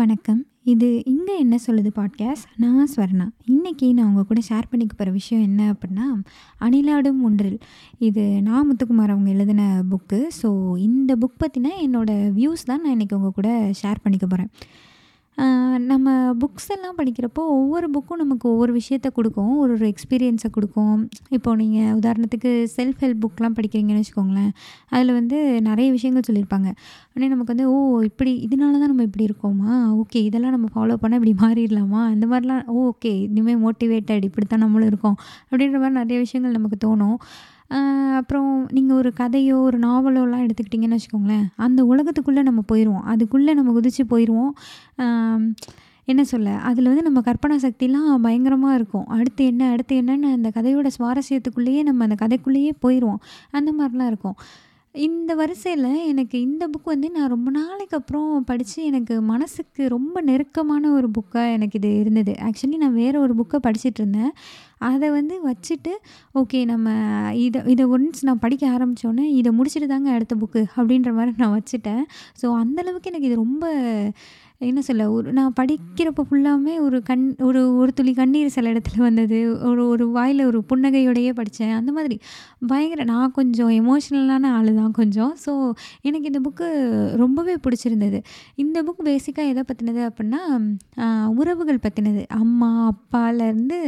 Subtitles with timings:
[0.00, 0.46] வணக்கம்.
[0.64, 2.44] இது இங்கே என்ன சொல்லுது" பாட்காஸ்ட்.
[2.56, 3.26] நான் ஸ்வர்ணா.
[3.46, 6.06] இன்றைக்கி நான் உங்கள் கூட ஷேர் பண்ணிக்க போகிற விஷயம் என்ன அப்படின்னா
[6.60, 7.58] "அணிலாடும் ஒன்றில்"
[7.98, 10.26] இது நான் முத்துக்குமார் அவங்க எழுதின புக்கு.
[10.42, 14.50] ஸோ இந்த புக் பற்றின என்னோட வியூஸ் தான் நான் இன்னைக்கு உங்கள் கூட ஷேர் பண்ணிக்க போகிறேன்
[15.78, 20.96] நம்ம புக்ஸ் எல்லாம் படிக்கிறப்போ ஒவ்வொரு புக்கும் நமக்கு ஒவ்வொரு விஷயத்த கொடுக்கும் ஒரு ஒரு எக்ஸ்பீரியன்ஸை கொடுக்கும்
[21.28, 24.50] இப்போ நீங்கள் உதாரணத்துக்கு செல்ஃப் ஹெல்ப் புக்லாம் படிக்கிறீங்கன்னு வச்சுக்கோங்களேன்.
[24.88, 26.68] அதில் வந்து நிறைய விஷயங்கள் சொல்லியிருப்பாங்க.
[27.10, 28.00] உடனே நமக்கு வந்து, "ஓ!
[28.00, 29.70] இப்படி இதனால தான் நம்ம இப்படி இருக்கோமா?
[29.96, 30.16] ஓகே.
[30.22, 32.90] இதெல்லாம் நம்ம ஃபாலோ பண்ணால் இப்படி மாறிடலாமா?" அந்த மாதிரிலாம் "ஓ!
[32.90, 33.12] ஓகே.
[33.22, 35.16] இனிமேல் மோட்டிவேட்டட் இப்படித்தான் நம்மளும் இருக்கோம்."
[35.50, 37.16] அப்படின்ற மாதிரி நிறைய விஷயங்கள் நமக்கு தோணும்.
[37.70, 41.44] அப்புறம் நீங்கள் ஒரு கதையோ, ஒரு நாவலோலாம் எடுத்துக்கிட்டிங்கன்னு வச்சுக்கோங்களேன்.
[41.56, 44.50] அந்த உலகத்துக்குள்ளே நம்ம போயிடுவோம் அதுக்குள்ளே நம்ம குதித்து போயிடுவோம்
[46.04, 46.50] என்ன சொல்ல?
[46.68, 49.06] அதில் வந்து நம்ம கற்பனா சக்திலாம் பயங்கரமாக இருக்கும்.
[49.06, 49.70] அடுத்து என்ன?
[49.70, 53.20] அடுத்து என்னன்னு அந்த கதையோட சுவாரஸ்யத்துக்குள்ளேயே நம்ம அந்த கதைக்குள்ளேயே போயிடுவோம்
[53.50, 54.36] அந்த மாதிரிலாம் இருக்கும்.
[54.94, 60.92] இந்த வரிசையில் எனக்கு இந்த புக் வந்து நான் ரொம்ப நாளைக்கு அப்புறம் படித்து எனக்கு மனசுக்கு ரொம்ப நெருக்கமான
[60.92, 62.32] ஒரு புக்காக எனக்கு இது இருந்தது.
[62.32, 64.32] ஆக்சுவலி நான் வேற ஒரு புக்கை படிச்சுட்டு இருந்தேன்
[64.80, 65.92] அதை வந்து வச்சுட்டு,
[66.34, 66.88] ஓகே நம்ம
[67.36, 72.02] இதை இதை ஒன்ஸ் நான் படிக்க ஆரம்பித்தோன்னே இதை முடிச்சுட்டு தாங்க அடுத்த புக்கு" அப்படின்ற மாதிரி நான் வச்சுட்டேன்.
[72.42, 73.64] ஸோ அந்தளவுக்கு எனக்கு இது ரொம்ப
[74.60, 75.04] என்ன சொல்ல?
[75.10, 79.38] ஒரு நான் படிக்கிறப்போ ஃபுல்லாவுமே ஒரு கண் ஒரு ஒரு துளி கண்ணீர் சில இடத்துல வந்தது.
[79.68, 81.72] ஒரு ஒரு வாயில ஒரு புன்னகையோடையே படிச்சேன்.
[81.76, 82.16] அந்த மாதிரி
[82.66, 85.32] பயங்கர நான் கொஞ்சம் எமோஷனலான ஆளு தான் கொஞ்சம்.
[85.44, 85.52] ஸோ
[86.02, 86.66] எனக்கு இந்த புக்கு
[87.16, 88.20] ரொம்பவே பிடிச்சிருந்தது.
[88.56, 90.42] இந்த புக் பேசிக்கா எத பத்தினது அப்புட்னா,
[91.00, 92.22] அ உறவுகள் பத்தினது.
[92.40, 93.80] அம்மா, அப்பாலேருந்து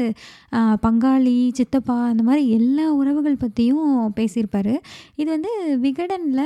[0.83, 3.87] பங்காளி, சித்தப்பா அந்த மாரி எல்லா உறவுகள் பத்தியும்
[4.17, 4.75] பேசியிருப்பாரு.
[5.17, 5.53] இது வந்து
[5.85, 6.41] விகடன்ல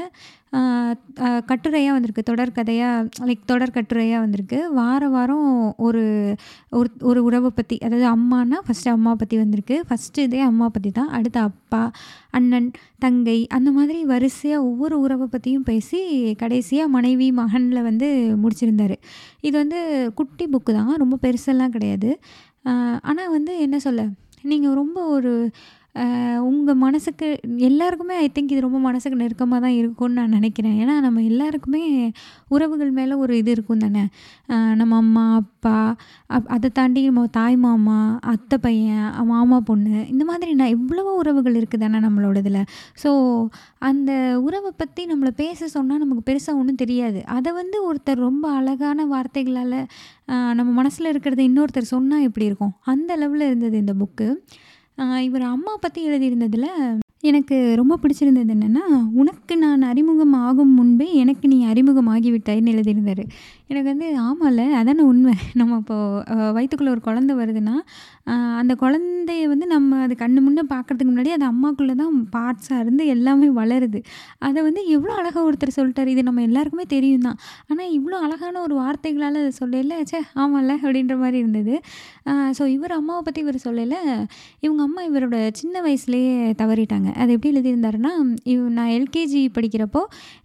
[1.51, 2.23] கட்டுரையாக வந்திருக்கு.
[2.31, 4.59] தொடர்கதையாக லைக் தொடர் கட்டுரையாக வந்திருக்கு.
[4.79, 5.49] வார வாரம்
[5.87, 6.03] ஒரு
[6.79, 9.79] ஒரு ஒரு உறவை பற்றி அதாவது அம்மான்னா ஃபர்ஸ்ட்டு அம்மா பற்றி வந்திருக்கு.
[9.89, 11.11] ஃபஸ்ட்டு இதே அம்மா பற்றி தான்.
[11.19, 11.83] அடுத்து அப்பா,
[12.39, 12.69] அண்ணன்,
[13.05, 16.01] தங்கை அந்த மாதிரி வரிசையாக ஒவ்வொரு உறவை பற்றியும் பேசி
[16.43, 18.11] கடைசியாக மனைவி, மகனில் வந்து
[18.45, 18.97] முடிச்சிருந்தார்
[19.49, 19.81] இது வந்து
[20.21, 20.95] குட்டி புக்கு தான்.
[21.05, 22.13] ரொம்ப பெருசெல்லாம் கிடையாது.
[23.11, 24.03] ஆனால் வந்து என்ன சொல்ல?
[24.51, 25.33] நீங்கள் ரொம்ப ஒரு
[26.49, 27.27] உங்கள் மனதுக்கு மனசுக்கு
[27.67, 31.83] எல்லாருக்குமே ஐ திங்க் இது ரொம்ப மனசுக்கு நெருக்கமாக தான் இருக்கும்னு நான் நினைக்கிறேன் ஏன்னா நம்ம எல்லாருக்குமே
[32.55, 34.03] உறவுகள் மேலே ஒரு இது இருக்கும் தானே.
[34.81, 35.75] நம்ம அம்மா, அப்பா
[36.37, 37.99] அப் அதை தாண்டி நம்ம தாய் மாமா,
[38.33, 42.01] அத்தை பையன், மாமா பொண்ணு இந்த மாதிரி நான் எவ்வளவோ உறவுகள் இருக்குது தானே
[42.43, 42.61] இதில்
[43.03, 43.11] ஸோ
[43.89, 44.11] அந்த
[44.47, 47.21] உறவை பற்றி நம்மளை பேச சொன்னால் நமக்கு பெருசாக ஒன்றும் தெரியாது.
[47.37, 49.79] அதை வந்து ஒருத்தர் ரொம்ப அழகான வார்த்தைகளால்
[50.59, 52.75] நம்ம மனசில் இருக்கிறத இன்னொருத்தர் சொன்னால் எப்படி இருக்கும்?
[52.95, 54.29] அந்த லெவல்ல இருந்தது இந்த புக்கு.
[54.99, 56.69] இவர் அம்மா பற்றி எழுதியிருந்ததில்
[57.21, 63.25] எனக்கு ரொம்ப பிடிச்சிருந்தது என்னென்னா "உனக்கு நான் அறிமுகம் ஆகும் முன்பே எனக்கு நீ அறிமுகமாகிவிட்டாய்ன்னு எழுதியிருந்தாரு.
[63.71, 65.33] எனக்கு வந்து ஆமாம்ல அதானே உண்மை.
[65.61, 67.73] நம்ம இப்போது வயிற்றுக்குள்ளே ஒரு குழந்தை வருதுன்னா,
[68.61, 73.49] அந்த குழந்தைய வந்து நம்ம அது கண்ணு முன்னே பார்க்கறதுக்கு முன்னாடி அது அம்மாக்குள்ளே தான் பார்ட்ஸாக இருந்து எல்லாமே
[73.59, 74.01] வளருது.
[74.43, 77.39] அதை வந்து எவ்வளோ அழகாக ஒருத்தர் சொல்லிட்டார் இது நம்ம எல்லாருக்குமே தெரியும் தான்.
[77.71, 79.75] ஆனால் இவ்வளோ அழகான ஒரு வார்த்தைகளால் அதை சொல்லல
[80.05, 80.21] ச்சே!
[80.43, 81.75] ஆமாம்ல அப்படின்ற மாதிரி இருந்தது.
[82.59, 84.01] ஸோ இவர் அம்மாவை பற்றி இவர் சொல்லலை
[84.63, 87.09] இவங்க அம்மா இவரோட சின்ன வயசுலேயே தவறிட்டாங்க.
[87.21, 88.15] அது எப்படி எழுதியிருந்தாருன்னா,
[88.53, 90.03] இவ் நான் எல்கேஜி படிக்கிறப்போ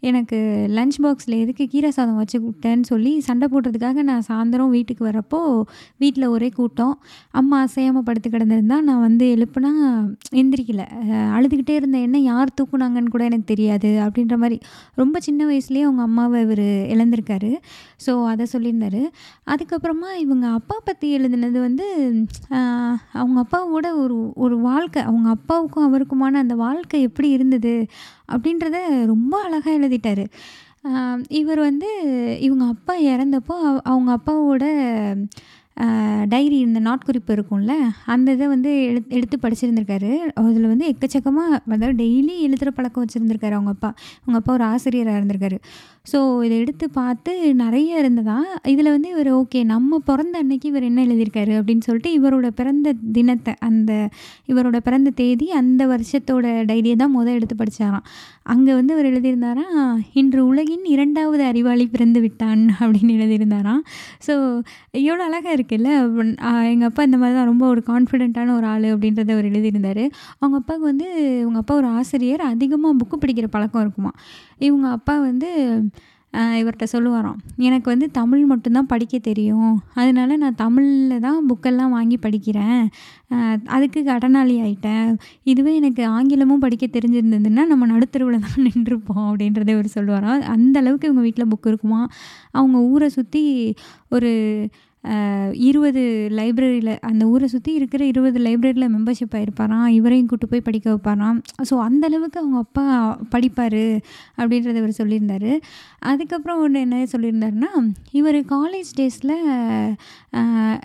[0.10, 0.40] எனக்கு
[0.78, 5.40] லஞ்ச் பாக்ஸில் எதுக்கு கீரை சாதம் வச்சு விட்டேன்னு சொல்லி சண்டை போடுறதுக்காக நான் சாயந்தரம் வீட்டுக்கு வரப்போ,
[5.98, 6.94] வீட்டில் ஒரே கூட்டம்.
[7.32, 9.72] அம்மா அசையாமல் படுத்து கிடந்திருந்தா, நான் வந்து எழுப்புனா
[10.42, 10.84] எந்திரிக்கல.
[11.38, 13.92] அழுதுகிட்டே இருந்த என்ன யார் தூக்குனாங்கன்னு கூட எனக்கு தெரியாது.
[14.06, 14.60] அப்படின்ற மாதிரி
[14.96, 17.52] ரொம்ப சின்ன வயசுலேயே அவங்க அம்மாவை இவர் இழந்திருக்காரு.
[18.06, 19.02] ஸோ அதை சொல்லியிருந்தார்
[19.54, 21.88] அதுக்கப்புறமா இவங்க அப்பா பற்றி எழுதினது வந்து
[23.22, 25.02] அவங்க அப்பாவோட ஒரு ஒரு வாழ்க்கை.
[25.04, 27.76] அவங்க அப்பாவுக்கும் அவருக்குமான அந்த வாழ்க்கை எப்படி இருந்தது?
[28.34, 30.26] அப்படின்றத ரொம்ப அழகாக எழுதிட்டாரு.
[31.40, 31.90] இவர் வந்து
[32.40, 33.56] இவங்க அப்பா இறந்தப்போ
[33.92, 34.66] அவங்க அப்பாவோட
[36.30, 37.74] டைரி இந்த நாட்குறிப்பு இருக்கும்ல,
[38.06, 40.10] அந்த இதை வந்து எடுத்து எடுத்து படிச்சிருந்திருக்காரு.
[40.42, 43.90] அதில் வந்து எக்கச்சக்கமாக அதாவது டெய்லி எழுதுகிற பழக்கம் வச்சுருந்துருக்காரு அவங்க அப்பா.
[44.24, 45.58] அவங்க அப்பா ஒரு ஆசிரியராக இருந்திருக்காரு.
[46.06, 48.38] ஸோ இதை எடுத்து பார்த்து நிறைய இருந்ததா.
[48.68, 53.54] இதில் வந்து இவர் ஓகே நம்ம பிறந்த அன்னைக்கு இவர் என்ன எழுதியிருக்காரு அப்படின்னு சொல்லிட்டு இவரோட பிறந்த தினத்தை
[53.60, 53.92] அந்த
[54.48, 58.06] இவரோட பிறந்த தேதி, அந்த வருஷத்தோட டைரியை தான் முதல் எடுத்து படிச்சாராம்.
[58.46, 59.78] அங்கே வந்து அவர் எழுதியிருந்தாராம்,
[60.14, 63.84] "இன்று உலகின் இரண்டாவது அறிவாளி பிறந்து விட்டான்" அப்படின்னு எழுதியிருந்தாராம்.
[64.28, 64.34] ஸோ
[65.02, 65.90] எவ்வளோ அழகாக இருக்குல்ல.
[66.72, 70.04] எங்கள் அப்பா இந்த மாதிரி தான் ரொம்ப ஒரு கான்ஃபிடென்ட்டான ஒரு ஆள் அப்படின்றத அவர் எழுதியிருந்தார்
[70.40, 71.08] அவங்க அப்பாவுக்கு வந்து
[71.42, 72.46] இவங்க அப்பா ஒரு ஆசிரியர்.
[72.54, 74.14] அதிகமாக புக்கு படிக்கிற பழக்கம் இருக்குமா
[74.62, 75.48] இவங்க அப்பா வந்து
[76.34, 79.72] இவர்கிட்ட சொல்லுவாராம், "எனக்கு வந்து தமிழ் மட்டும்தான் படிக்க தெரியும்.
[79.94, 82.84] அதனால நான் தமிழில் தான் புக்கெல்லாம் வாங்கி படிக்கிறேன்.
[83.70, 85.10] அதுக்கு கடனாளி ஆகிட்டேன்
[85.46, 90.42] இதுவே எனக்கு ஆங்கிலமும் படிக்க தெரிஞ்சிருந்ததுன்னா, நம்ம நடுத்தருவில் தான் நின்றுருப்போம் அப்படின்றதே இவர் சொல்லுவாராம்.
[90.56, 92.02] அந்த அளவுக்கு இவங்க வீட்டில் புக் இருக்குமா
[92.54, 93.44] அவங்க ஊரை சுற்றி
[94.10, 94.32] ஒரு
[95.68, 96.02] இருபது
[96.40, 101.40] லைப்ரரியில் அந்த ஊரை சுற்றி இருக்கிற இருபது லைப்ரரியில் மெம்பர்ஷிப் ஆகிருப்பாராம் இவரையும் கூட்டு போய் படிக்க வைப்பாராம்
[101.70, 102.84] ஸோ அந்தளவுக்கு அவங்க அப்பா
[103.34, 103.84] படிப்பார்
[104.40, 105.50] அப்படின்றத இவர் சொல்லியிருந்தார்.
[106.12, 107.72] அதுக்கப்புறம் ஒன்று என்ன சொல்லியிருந்தாருன்னா
[108.20, 109.36] இவர் காலேஜ் டேஸில்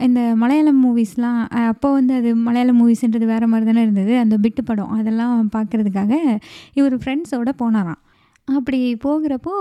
[0.09, 1.41] இந்த மலையாளம் மூவிஸ்லாம்
[1.75, 4.15] அப்போ வந்து அது மலையாளம் மூவிஸ்ன்றது வேறு மாதிரி தானே இருந்தது.
[4.25, 6.15] அந்த பிட்டு படம் அதெல்லாம் பார்க்குறதுக்காக
[6.81, 8.01] இவர் ஃப்ரெண்ட்ஸோடு போனாராம்.
[8.49, 9.53] அப்படி போகிறப்போ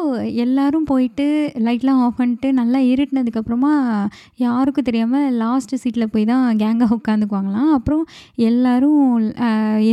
[0.44, 1.26] எல்லோரும் போயிட்டு
[1.68, 3.72] லைட்லாம் ஆஃப் பண்ணிட்டு நல்லா இருட்டினதுக்கப்புறமா
[4.44, 7.72] யாருக்கும் தெரியாமல் லாஸ்ட்டு சீட்டில் போய் தான் கேங்காக உட்காந்துக்குவாங்களாம்.
[7.78, 8.04] அப்புறம்
[8.50, 9.02] எல்லோரும்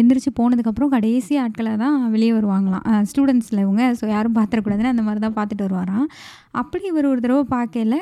[0.00, 2.86] எந்திரிச்சு போனதுக்கப்புறம் கடைசி ஆட்களாக தான் வெளியே வருவாங்களாம்.
[3.10, 6.06] ஸ்டூடெண்ட்ஸில் இவங்க ஸோ யாரும் பார்த்துடக்கூடாதுன்னு அந்த மாதிரி தான் பார்த்துட்டு வருவாராம்.
[6.62, 7.96] அப்படி இவர் ஒரு தடவை பார்க்கல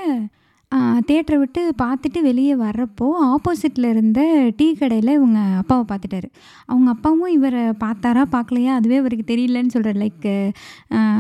[1.09, 4.21] தேட்டரை விட்டு பார்த்துட்டு வெளியே வர்றப்போ ஆப்போசிட்டில் இருந்த
[4.57, 6.29] டீ கடையில் இவங்க அப்பாவை பார்த்துட்டாரு.
[6.67, 8.73] அவங்க அப்பாவும் இவரை பார்த்தாரா பார்க்கலையா?
[8.79, 10.29] அதுவே அவருக்கு தெரியலன்னு சொல்கிறார் லைக்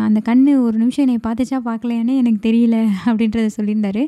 [0.06, 2.76] அந்த கண் ஒரு நிமிஷம் என்னை பார்த்துச்சா பார்க்கலையானே எனக்கு தெரியல
[3.06, 4.04] அப்படின்றத சொல்லியிருந்தாரு.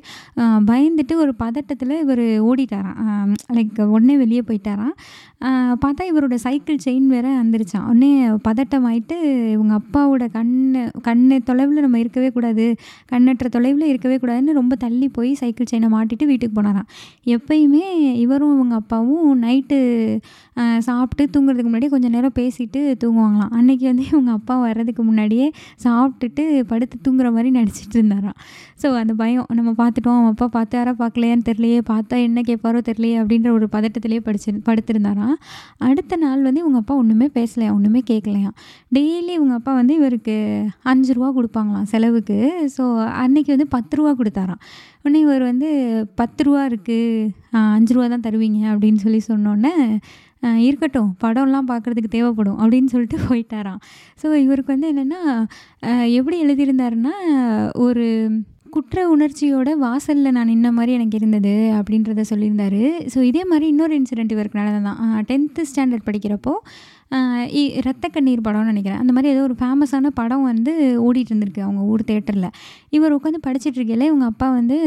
[0.71, 3.35] பயந்துட்டு ஒரு பதட்டத்தில் இவர் ஓடிட்டாராம்.
[3.59, 4.94] லைக் உடனே வெளியே போயிட்டாராம்.
[5.83, 8.11] பார்த்தா இவரோட சைக்கிள் செயின் வேற வந்துருச்சான் உடனே
[8.49, 9.17] பதட்டமாயிட்டு
[9.55, 10.53] இவங்க அப்பாவோட கண்
[11.06, 12.67] கண் தொலைவில் நம்ம இருக்கவே கூடாது
[13.12, 16.88] கண்ணற்ற தொலைவில் இருக்கவே கூடாதுன்னு ரொம்ப தள்ளி போய் சைக்கிள் செயினை மாட்டிட்டு வீட்டுக்கு போனாராம்.
[17.37, 17.84] எப்பயுமே
[18.25, 19.79] இவரும் இவங்க அப்பாவும் நைட்டு
[20.87, 23.52] சாப்பிட்டு தூங்குறதுக்கு முன்னாடியே கொஞ்சம் நேரம் பேசிட்டு தூங்குவாங்களாம்.
[23.58, 25.46] அன்றைக்கி வந்து இவங்க அப்பா வர்றதுக்கு முன்னாடியே
[25.84, 28.38] சாப்பிட்டுட்டு படுத்து தூங்குற மாதிரி நடிச்சிட்டு இருந்தாராம்.
[28.82, 33.50] ஸோ அந்த பயம் நம்ம பார்த்துட்டோம் அவன் அப்பா பார்த்தாரா பார்க்கலையான்னு தெரியலையே பார்த்தா என்ன கேட்பாரோ தெரியலையே அப்படின்ற
[33.58, 35.37] ஒரு பதட்டத்திலேயே படிச்சு படுத்திருந்தாராம்.
[35.88, 38.56] அடுத்த நாள் வந்து இவங்க அப்பா ஒன்றுமே பேசலையா ஒன்றுமே கேட்கலையாம்
[38.96, 40.37] டெய்லி இவங்க அப்பா வந்து இவருக்கு
[40.93, 42.38] அஞ்சு ரூபா கொடுப்பாங்களாம் செலவுக்கு.
[42.76, 42.84] ஸோ
[43.23, 44.62] அன்னைக்கு வந்து பத்து ரூபா கொடுத்தாராம்.
[45.05, 45.69] உடனே இவர் வந்து
[46.21, 47.31] பத்து ரூபா இருக்குது
[47.77, 49.73] அஞ்சு ரூபா தான் தருவீங்க அப்படின்னு சொல்லி சொன்னோன்னே
[50.69, 51.11] இருக்கட்டும்.
[51.25, 53.81] படம்லாம் பார்க்குறதுக்கு தேவைப்படும் அப்படின்னு சொல்லிட்டு போயிட்டாராம்.
[54.23, 55.21] ஸோ இவருக்கு வந்து என்னென்னா
[56.19, 57.15] எப்படி எழுதியிருந்தாருன்னா
[57.87, 58.07] ஒரு
[58.75, 62.81] குற்ற உணர்ச்சியோட வாசலில் நான் நின்ன மாதிரி எனக்கு இருந்தது அப்படின்றத சொல்லியிருந்தாரு.
[63.13, 66.55] ஸோ இதே மாதிரி இன்னொரு இன்சிடெண்ட் இவருக்கு நடந்ததான் டென்த்து ஸ்டாண்டர்ட் படிக்கிறப்போ
[67.87, 69.01] ரத்த கண்ணீர் படம்னு நினைக்கிறேன்.
[69.03, 70.73] அந்த மாதிரி ஏதோ ஒரு ஃபேமஸான படம் வந்து
[71.07, 72.49] ஓடிட்டு இருந்திருக்கு அவங்க ஊர் தேட்டரில்
[72.97, 74.79] இவர் உட்காந்து படிச்சுட்டு இருக்கையில இவங்க அப்பா வந்து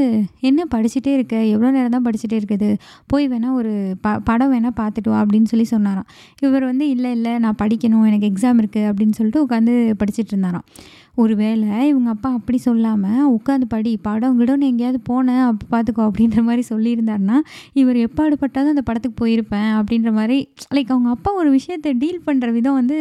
[0.49, 1.35] என்ன படிச்சுட்டே இருக்க?
[1.53, 2.69] எவ்வளோ நேரம் தான் படிச்சுட்டே இருக்குது?
[3.11, 3.73] போய் வேணால் ஒரு
[4.05, 6.09] ப படம் வேணால் பார்த்துட்டு வா அப்படின்னு சொல்லி சொன்னாராம்.
[6.45, 8.05] இவர் வந்து இல்லை இல்லை நான் படிக்கணும்.
[8.11, 10.67] எனக்கு எக்ஸாம் இருக்குது அப்படின்னு சொல்லிட்டு உட்காந்து படிச்சுட்டு இருந்தாராம்.
[11.23, 16.41] ஒரு வேளை இவங்க அப்பா அப்படி சொல்லாமல் உட்காந்து படி படம் கிடம்னு எங்கேயாவது போனேன் அப்போ பார்த்துக்கோ அப்படின்ற
[16.47, 17.37] மாதிரி சொல்லியிருந்தாருன்னா
[17.81, 20.37] இவர் எப்பாடு பட்டாலும் அந்த படத்துக்கு போயிருப்பேன் அப்படின்ற மாதிரி
[20.77, 22.99] லைக் அவங்க அப்பா ஒரு விஷயத்தை டீல் பண்ணுற விதம் வந்து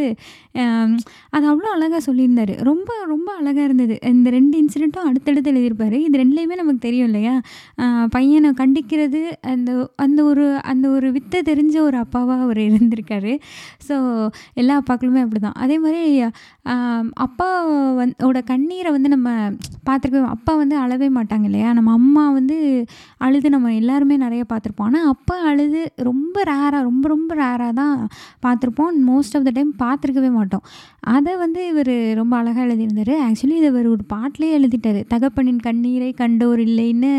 [1.34, 2.52] அது அவ்வளோ அழகாக சொல்லியிருந்தார்.
[2.68, 3.94] ரொம்ப ரொம்ப அழகாக இருந்தது.
[4.10, 5.96] இந்த ரெண்டு இன்சிடெண்ட்டும் அடுத்தடுத்து எழுதியிருப்பார்.
[6.06, 7.34] இது ரெண்டுலேயுமே நமக்கு தெரியும் இல்லையா?
[8.14, 9.22] பையனை கண்டிக்கிறது
[9.52, 9.70] அந்த
[10.04, 13.32] அந்த ஒரு அந்த ஒரு வித்தை தெரிஞ்ச ஒரு அப்பாவாக அவர் இருந்திருக்காரு.
[13.88, 13.96] ஸோ
[14.62, 16.02] எல்லா அப்பாக்களுமே அப்படி தான் அதே மாதிரி
[17.26, 17.48] அப்பா
[18.04, 19.28] வந் ஓட கண்ணீரை வந்து நம்ம
[19.88, 21.70] பார்த்துருக்கோம் அப்பா வந்து அழவே மாட்டாங்க இல்லையா?
[21.78, 22.56] நம்ம அம்மா வந்து
[23.26, 24.88] அழுது நம்ம எல்லாருமே நிறைய பார்த்துருப்போம்.
[24.90, 25.80] ஆனால் அப்பா அழுது
[26.10, 27.96] ரொம்ப ரேராக ரொம்ப ரொம்ப ரேராக தான்
[28.46, 28.92] பார்த்துருப்போம்.
[29.10, 30.64] மோஸ்ட் ஆஃப் த டைம் பார்த்துருக்கவே மாட்டோம்.
[31.16, 33.14] அதை வந்து இவர் ரொம்ப அழகாக எழுதியிருந்தார்.
[33.26, 35.00] ஆக்சுவலி இதை இவர் ஒரு பாட்டிலே எழுதிட்டார்.
[35.14, 37.12] தகப்பனின் கண்ணீரை கண்டோர் இல்லைன்னு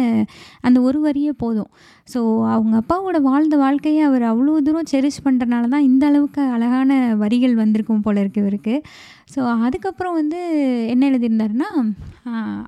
[0.68, 1.72] அந்த ஒரு வரியே போதும்.
[2.14, 2.20] ஸோ
[2.56, 6.92] அவங்க அப்பாவோட வாழ்ந்த வாழ்க்கையை அவர் அவ்வளோ தூரம் செரிஷ் பண்ணுறனால தான் இந்த அளவுக்கு அழகான
[7.24, 8.76] வரிகள் வந்திருக்கும் போல இருக்கு இவருக்கு.
[9.28, 10.40] ஸோ அதுக்கப்புறம் வந்து
[10.94, 11.70] என்ன எழுதியிருந்தாருன்னா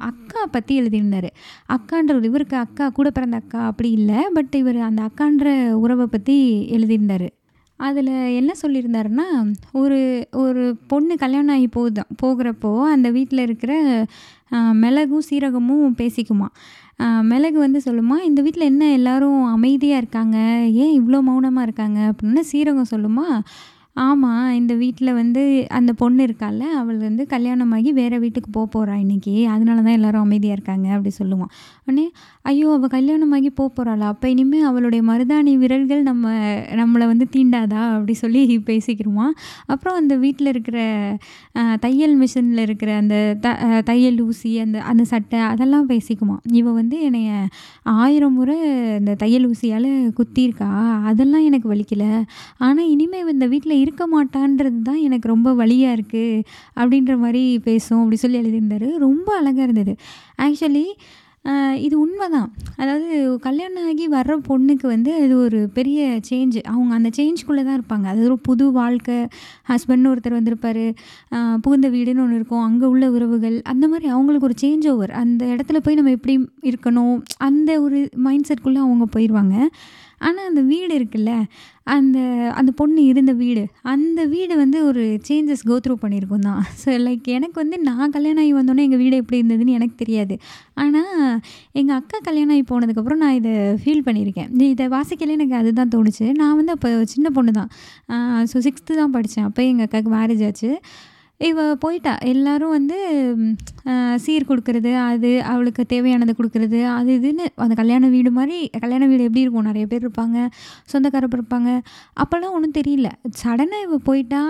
[0.09, 1.29] அக்கா பற்றி எழுதியிருந்தார்.
[1.75, 5.47] அக்கான்ற இவருக்கு அக்கா கூட பிறந்த அக்கா அப்படி இல்லை பட் இவர் அந்த அக்கான்ற
[5.83, 6.37] உறவை பற்றி
[6.77, 7.27] எழுதியிருந்தார்.
[7.79, 9.27] அதில் என்ன சொல்லியிருந்தாருன்னா
[9.81, 9.99] ஒரு
[10.43, 13.73] ஒரு பொண்ணு கல்யாணம் ஆகி போகுதான் போகிறப்போ அந்த வீட்டில் இருக்கிற
[14.83, 16.47] மிளகும் சீரகமும் பேசிக்குமா.
[17.31, 20.37] மிளகு வந்து சொல்லுமா இந்த வீட்டில் என்ன எல்லாரும் அமைதியாக இருக்காங்க?
[20.83, 21.99] ஏன் இவ்வளோ மௌனமாக இருக்காங்க?
[22.11, 23.27] அப்படின்னா சீரகம் சொல்லுமா
[23.97, 25.43] ஆமாம் இந்த வீட்டில் வந்து
[25.77, 30.57] அந்த பொண்ணு இருக்கால அவள் வந்து கல்யாணமாகி வேறு வீட்டுக்கு போக போகிறா இன்றைக்கி அதனால தான் எல்லோரும் அமைதியாக
[30.57, 31.51] இருக்காங்க அப்படி சொல்லுவான்
[31.85, 32.05] உடனே
[32.45, 36.25] ஐயோ அவள் கல்யாணமாகி போக போகிறாளா அப்போ இனிமேல் அவளுடைய மருதாணி விரல்கள் நம்ம
[36.81, 37.81] நம்மளை வந்து தீண்டாதா?
[37.95, 39.33] அப்படி சொல்லி பேசிக்கிடுவான்
[39.73, 40.77] அப்புறம் அந்த வீட்டில் இருக்கிற
[41.85, 43.49] தையல் மிஷினில் இருக்கிற அந்த த
[43.89, 46.41] தையல் ஊசி அந்த அந்த சட்டை அதெல்லாம் பேசிக்குவான்.
[46.59, 47.31] இவள் வந்து என்னைய
[48.03, 48.57] ஆயிரம் முறை
[48.99, 49.89] இந்த தையல் ஊசியால்
[50.19, 50.69] குத்தியிருக்கா.
[51.11, 52.11] அதெல்லாம் எனக்கு வலிக்கலை.
[52.65, 56.41] ஆனால் இனிமேல் இந்த வீட்டில் இருக்க மாட்டான்றது தான் எனக்கு ரொம்ப வழியாக இருக்குது
[56.81, 58.89] அப்படின்ற மாதிரி பேசும் அப்படி சொல்லி எழுதியிருந்தார்.
[59.07, 59.95] ரொம்ப அழகாக இருந்தது.
[60.47, 60.87] ஆக்சுவலி
[61.83, 62.47] இது உண்மை தான்
[62.81, 63.09] அதாவது
[63.45, 68.05] கல்யாணம் ஆகி வர்ற பொண்ணுக்கு வந்து அது ஒரு பெரிய சேஞ்சு அவங்க அந்த சேஞ்சுக்குள்ளே தான் இருப்பாங்க.
[68.13, 69.17] அது ஒரு புது வாழ்க்கை.
[69.69, 70.81] ஹஸ்பண்ட்னு ஒருத்தர் வந்திருப்பார்.
[71.65, 72.65] புகுந்த வீடுன்னு ஒன்று இருக்கும்.
[72.67, 73.57] அங்கே உள்ள உறவுகள்.
[73.73, 76.35] அந்த மாதிரி அவங்களுக்கு ஒரு சேஞ்ச் ஓவர் அந்த இடத்துல போய் நம்ம எப்படி
[76.71, 77.15] இருக்கணும்?
[77.49, 79.55] அந்த ஒரு மைண்ட் செட்குள்ளே அவங்க போயிடுவாங்க
[80.21, 81.31] ஆனால் அந்த வீடு இருக்குல்ல
[81.95, 82.19] அந்த
[82.55, 85.95] அந்த பொண்ணு இருந்த வீடு அந்த வீடு வந்து ஒரு சேஞ்சஸ் கோ த்ரூ
[86.47, 86.61] தான்.
[86.81, 90.35] ஸோ லைக் எனக்கு வந்து நான் கல்யாணம் ஆகி வந்தோடனே எங்கள் வீடு எப்படி இருந்ததுன்னு எனக்கு தெரியாது.
[90.73, 91.39] ஆனால்
[91.71, 94.49] எங்கள் அக்கா கல்யாணம் ஆகி போனதுக்கப்புறம் நான் இதை ஃபீல் பண்ணியிருக்கேன்.
[94.73, 96.27] இதை வாசிக்கல எனக்கு அதுதான் தோணுச்சு.
[96.41, 97.71] நான் வந்து அப்போ சின்ன பொண்ணு தான்.
[98.53, 99.47] ஸோ சிக்ஸ்த்து தான் படித்தேன்.
[99.49, 100.71] அப்போ எங்கள் அக்காவுக்கு மேரேஜ் ஆச்சு.
[101.39, 102.11] இவ போயிட்டா.
[102.31, 102.97] எல்லாரும் வந்து
[104.23, 109.43] சீர் கொடுக்கறது அது அவளுக்கு தேவையானதை கொடுக்கறது அது இதுன்னு அந்த கல்யாண வீடு மாதிரி கல்யாண வீடு எப்படி
[109.45, 109.67] இருக்கும்?
[109.69, 110.37] நிறைய பேர் இருப்பாங்க
[110.91, 111.69] சொந்தக்காரப்பு இருப்பாங்க.
[112.21, 113.09] அப்போல்லாம் ஒன்றும் தெரியல.
[113.41, 114.41] சடனாக இவ போயிட்டா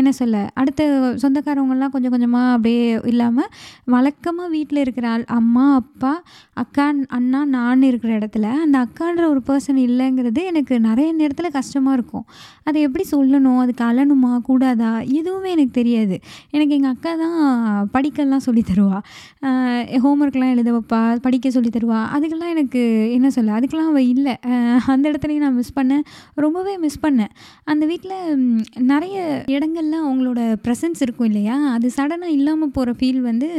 [0.00, 0.88] என்ன சொல்ல அடுத்த
[1.24, 3.50] சொந்தக்காரவங்கெல்லாம் கொஞ்சம் கொஞ்சமாக அப்படியே இல்லாமல்
[3.96, 6.14] வழக்கமாக வீட்டில் இருக்கிற ஆள் அம்மா அப்பா
[6.64, 12.26] அக்கா அண்ணா நான் இருக்கிற இடத்துல அந்த அக்கான்ற ஒரு பர்சன் இல்லைங்கிறது எனக்கு நிறைய நேரத்தில் கஷ்டமாக இருக்கும்.
[12.68, 13.60] அதை எப்படி சொல்லணும்?
[13.62, 14.32] அதுக்கு அழணுமா?
[14.48, 14.90] கூடாதா?
[15.20, 16.16] எதுவுமே எனக்கு தெரியாது.
[16.54, 17.38] எனக்கு எங்கள் அக்கா தான்
[17.94, 18.98] படிக்கலாம் சொல்லி தருவா.
[20.04, 22.00] ஹோம்ஒர்க்லாம் எழுத வைப்பா படிக்க சொல்லி தருவா.
[22.16, 22.82] அதுக்கெல்லாம் எனக்கு
[23.16, 24.34] என்ன சொல்ல அதுக்கெல்லாம் அவள் இல்லை.
[24.94, 26.04] அந்த இடத்துலையும் நான் மிஸ் பண்ணேன்
[26.44, 27.32] ரொம்பவே மிஸ் பண்ணேன்
[27.72, 28.16] அந்த வீட்டில்
[28.92, 29.16] நிறைய
[29.56, 31.58] இடங்கள்ல அவங்களோட ப்ரெசன்ஸ் இருக்கும் இல்லையா?
[31.76, 33.50] அது சடனாக இல்லாமல் போகிற ஃபீல் வந்து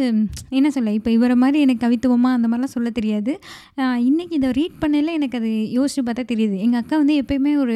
[0.60, 3.34] என்ன சொல்ல இப்போ இவரை மாதிரி எனக்கு கவித்துவமாக அந்த மாதிரிலாம் சொல்ல தெரியாது.
[4.10, 6.56] இன்றைக்கி இன்னைக்கு இதை ரீட் பண்ணல எனக்கு அது யோசிச்சு பார்த்தா தெரியுது.
[6.66, 7.76] எங்கள் அக்கா வந்து எப்பயுமே ஒரு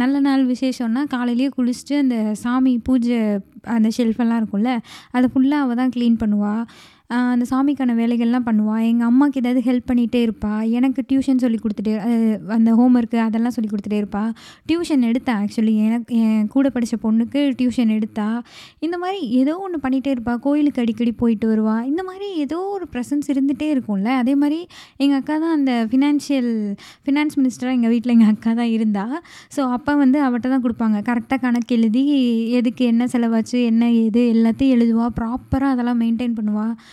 [0.00, 3.20] நல்ல நாள் விசேஷம்னா காலையிலேயே குளிச்சுட்டு அந்த சாமி பூஜை
[3.74, 4.72] அந்த ஷெல்ஃபெல்லாம் இருக்கும்ல
[5.10, 6.62] அதை ஃபுல்லாக அவள் தான் க்ளீன் பண்ணுவாள்
[7.10, 12.54] அந்த சாமிக்கான வேலைகள்லாம் பண்ணுவாள் எங்கள் அம்மாவுக்கு ஏதாவது ஹெல்ப் பண்ணிகிட்டே இருப்பாள் எனக்கு டியூஷன் சொல்லி கொடுத்துட்டே அந்த
[12.56, 14.30] அந்த ஹோம்ஒர்க்கு அதெல்லாம் சொல்லி கொடுத்துட்டே இருப்பாள்
[14.70, 18.28] டியூஷன் எடுத்தா ஆக்சுவலி எனக்கு என் கூட படித்த பொண்ணுக்கு டியூஷன் எடுத்தா
[18.86, 21.76] இந்த மாதிரி ஏதோ ஒன்று பண்ணிகிட்டே இருப்பாள் கோயிலுக்கு அடிக்கடி போயிட்டு வருவா.
[21.90, 24.10] இந்த மாதிரி ஏதோ ஒரு ப்ரெசன்ஸ் இருந்துகிட்டே இருக்கும்ல.
[24.22, 24.58] அதே மாதிரி
[25.04, 26.50] எங்கள் அக்கா தான் அந்த ஃபினான்ஷியல்
[27.06, 29.04] ஃபினான்ஸ் மினிஸ்டராக எங்கள் வீட்டில் எங்கள் அக்கா தான் இருந்தா.
[29.56, 30.98] ஸோ அப்போ வந்து அவட்ட தான் கொடுப்பாங்க.
[31.10, 32.04] கரெக்டாக கணக்கு எழுதி
[32.60, 35.08] எதுக்கு என்ன செலவாச்சு என்ன ஏது எல்லாத்தையும் எழுதுவா.
[35.20, 36.74] ப்ராப்பராக அதெல்லாம் மெயின்டைன் பண்ணுவாள்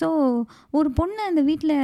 [0.00, 0.08] ஸோ
[0.78, 1.74] ஒரு பொண்ணு அந்த வீட்டில்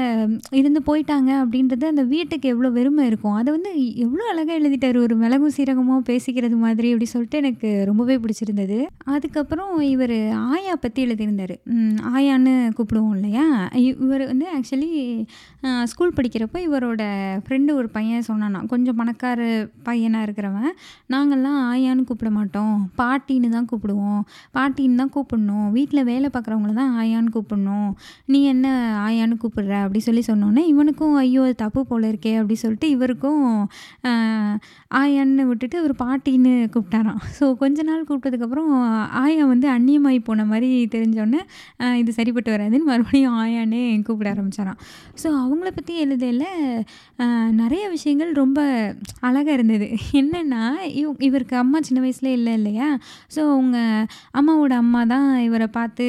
[0.60, 3.36] இருந்து போயிட்டாங்க அப்படின்றது அந்த வீட்டுக்கு எவ்வளோ வெறுமை இருக்கும்.
[3.40, 3.70] அதை வந்து
[4.04, 4.98] எவ்வளோ அழகாக எழுதிட்டாரு.
[5.06, 8.78] ஒரு மிளகும் சீரகமோ பேசிக்கிறது மாதிரி அப்படி சொல்லிட்டு எனக்கு ரொம்பவே பிடிச்சிருந்தது.
[9.14, 10.16] அதுக்கப்புறம் இவர்
[10.54, 11.54] ஆயா பற்றி எழுதியிருந்தார்.
[12.14, 13.46] ஆயான்னு கூப்பிடுவோம் இல்லையா?
[13.90, 14.90] இவர் வந்து ஆக்சுவலி
[15.92, 17.02] ஸ்கூல் படிக்கிறப்போ இவரோட
[17.44, 19.40] ஃப்ரெண்டு ஒரு பையன் சொன்னானா கொஞ்சம் பணக்கார
[19.88, 20.72] பையனாக இருக்கிறவன்.
[21.14, 22.76] நாங்கள்லாம் ஆயான்னு கூப்பிட மாட்டோம்.
[23.00, 24.22] பாட்டின்னு தான் கூப்பிடுவோம்.
[24.56, 25.68] பாட்டின்னு தான் கூப்பிடணும்.
[25.76, 27.90] வீட்டில் வேலை பார்க்குறவங்கள தான் ஆயான்னு கூப்பிடணும்.
[28.32, 28.66] நீ என்ன
[29.06, 29.74] ஆயான்னு கூப்பிடுற?
[29.84, 33.42] அப்படி சொல்லி சொன்னோன்னே இவனுக்கும் ஐயோ அது தப்பு போல இருக்கே அப்படி சொல்லிட்டு இவருக்கும்
[35.00, 37.20] ஆயான்னு விட்டுட்டு ஒரு பாட்டின்னு கூப்பிட்டாராம்.
[37.38, 38.70] ஸோ கொஞ்ச நாள் கூப்பிட்டதுக்கப்புறம்
[39.22, 41.40] ஆயா வந்து அந்நியமாகி போன மாதிரி தெரிஞ்சோடனே
[42.02, 44.80] இது சரிப்பட்டு வராதுன்னு மறுபடியும் ஆயானே கூப்பிட ஆரம்பித்தாராம்
[45.22, 46.46] ஸோ அவங்கள பற்றி எழுதையில்
[47.62, 48.60] நிறைய விஷயங்கள் ரொம்ப
[49.28, 49.86] அழகாக இருந்தது.
[50.20, 50.62] என்னென்னா
[51.00, 52.88] இவ் இவருக்கு அம்மா சின்ன வயசுல இல்லை இல்லையா?
[53.34, 53.78] ஸோ அவங்க
[54.40, 56.06] அம்மாவோட அம்மா தான் இவரை பார்த்து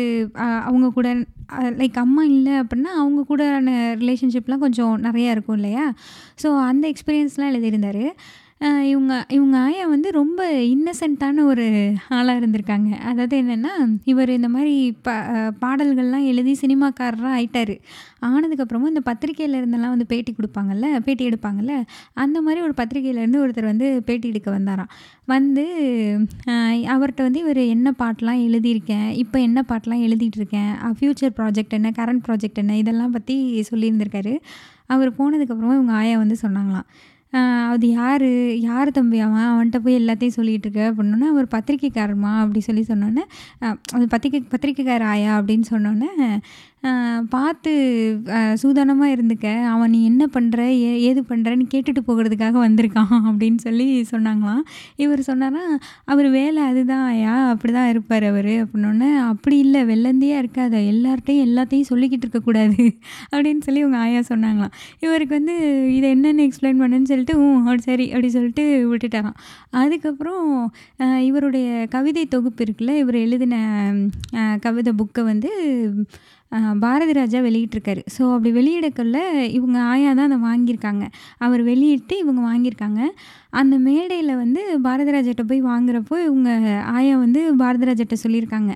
[0.70, 1.10] அவங்க கூட
[1.52, 5.94] லைக் அம்மா இல்லை அப்படின்னா அவங்க கூடான ரிலேஷன்ஷிப்லாம் கொஞ்சம் நிறையா இருக்கும் இல்லையா?
[6.44, 8.16] ஸோ அந்த எக்ஸ்பீரியன்ஸ்லாம் எழுதியிருந்தார்.
[8.92, 10.42] இவங்க இவங்க ஆயா வந்து ரொம்ப
[10.74, 11.66] இன்னசென்ட்டான ஒரு
[12.18, 12.90] ஆளாக இருந்திருக்காங்க.
[13.10, 13.72] அதாவது என்னென்னா
[14.12, 14.76] இவர் இந்த மாதிரி
[15.08, 15.16] பா
[15.64, 17.74] பாடல்கள்லாம் எழுதி சினிமாக்காரராக ஆயிட்டார்.
[18.30, 21.76] ஆனதுக்கப்புறமும் இந்த பத்திரிகையில் இருந்தெல்லாம் வந்து பேட்டி கொடுப்பாங்கல்ல பேட்டி எடுப்பாங்கல்ல
[22.26, 24.92] அந்த மாதிரி ஒரு பத்திரிகையிலேருந்து ஒருத்தர் வந்து பேட்டி எடுக்க வந்தாராம்.
[25.34, 25.66] வந்து
[26.96, 32.26] அவர்கிட்ட வந்து இவர் என்ன பாட்டெலாம் எழுதியிருக்கேன் இப்போ என்ன பாட்டெலாம் எழுதிட்டு இருக்கேன் ஃப்யூச்சர் ப்ராஜெக்ட் என்ன கரண்ட்
[32.28, 33.36] ப்ராஜெக்ட் என்ன இதெல்லாம் பற்றி
[33.72, 34.36] சொல்லியிருந்திருக்காரு.
[34.94, 36.88] அவர் போனதுக்கப்புறமா இவங்க ஆயா வந்து சொன்னாங்களாம்.
[37.70, 38.26] அது யார்?
[38.62, 39.48] யார் தம்பி அவன்?
[39.48, 43.24] அவன்கிட்ட போய் எல்லாத்தையும் சொல்லிகிட்டு இருக்க அப்படின்னோன்னே அவர் பத்திரிக்கைக்காரமா அப்படி சொல்லி சொன்னோன்னே
[43.94, 45.42] அது பத்திரிக்கை பத்திரிக்கைக்கார ஆயா?
[45.42, 46.10] அப்படின்னு சொன்னோன்னே
[47.34, 47.72] பார்த்து
[48.62, 49.48] சூதானமாக இருந்துக்க.
[49.74, 54.64] அவன் நீ என்ன பண்ணுற ஏ ஏது பண்ணுறன்னு கேட்டுட்டு போகிறதுக்காக வந்திருக்கான் அப்படின்னு சொல்லி சொன்னாங்களாம்.
[55.04, 55.64] இவர் சொன்னாரா
[56.14, 60.74] அவர் வேலை அதுதான் ஐயா அப்படி தான் இருப்பார் அவர் அப்படின்னோடனே அப்படி இல்லை வெள்ளந்தியாக இருக்காத.
[60.94, 62.78] எல்லார்ட்டையும் எல்லாத்தையும் சொல்லிக்கிட்டு இருக்கக்கூடாது
[63.34, 64.76] அப்படின்னு சொல்லி உங்கள் ஆயா சொன்னாங்களாம்.
[65.06, 65.56] இவருக்கு வந்து
[65.98, 69.38] இதை என்னென்னு எக்ஸ்பிளைன் பண்ணுன்னு சொல்லிட்டு ஊ அப்படி சரி அப்படி சொல்லிட்டு விட்டுட்டாராம்.
[69.84, 70.46] அதுக்கப்புறம்
[71.30, 73.56] இவருடைய கவிதை தொகுப்பு இருக்குல்ல இவர் எழுதின
[74.68, 75.52] கவிதை புக்கை வந்து
[76.80, 78.02] பாரதி ராஜா வெளியிட்டிருக்காரு.
[78.16, 79.18] ஸோ அப்படி வெளியிடக்குள்ள
[79.58, 81.06] இவங்க ஆயா தான் அதை வாங்கியிருக்காங்க.
[81.38, 83.02] அவர் வெளியிட்டு இவங்க வாங்கியிருக்காங்க.
[83.62, 86.50] அந்த மேடையில் வந்து பாரதி ராஜாட்ட போய் வாங்குறப்போ இவங்க
[86.98, 88.74] ஆயா வந்து பாரதி ராஜாட்ட சொல்லியிருக்காங்க.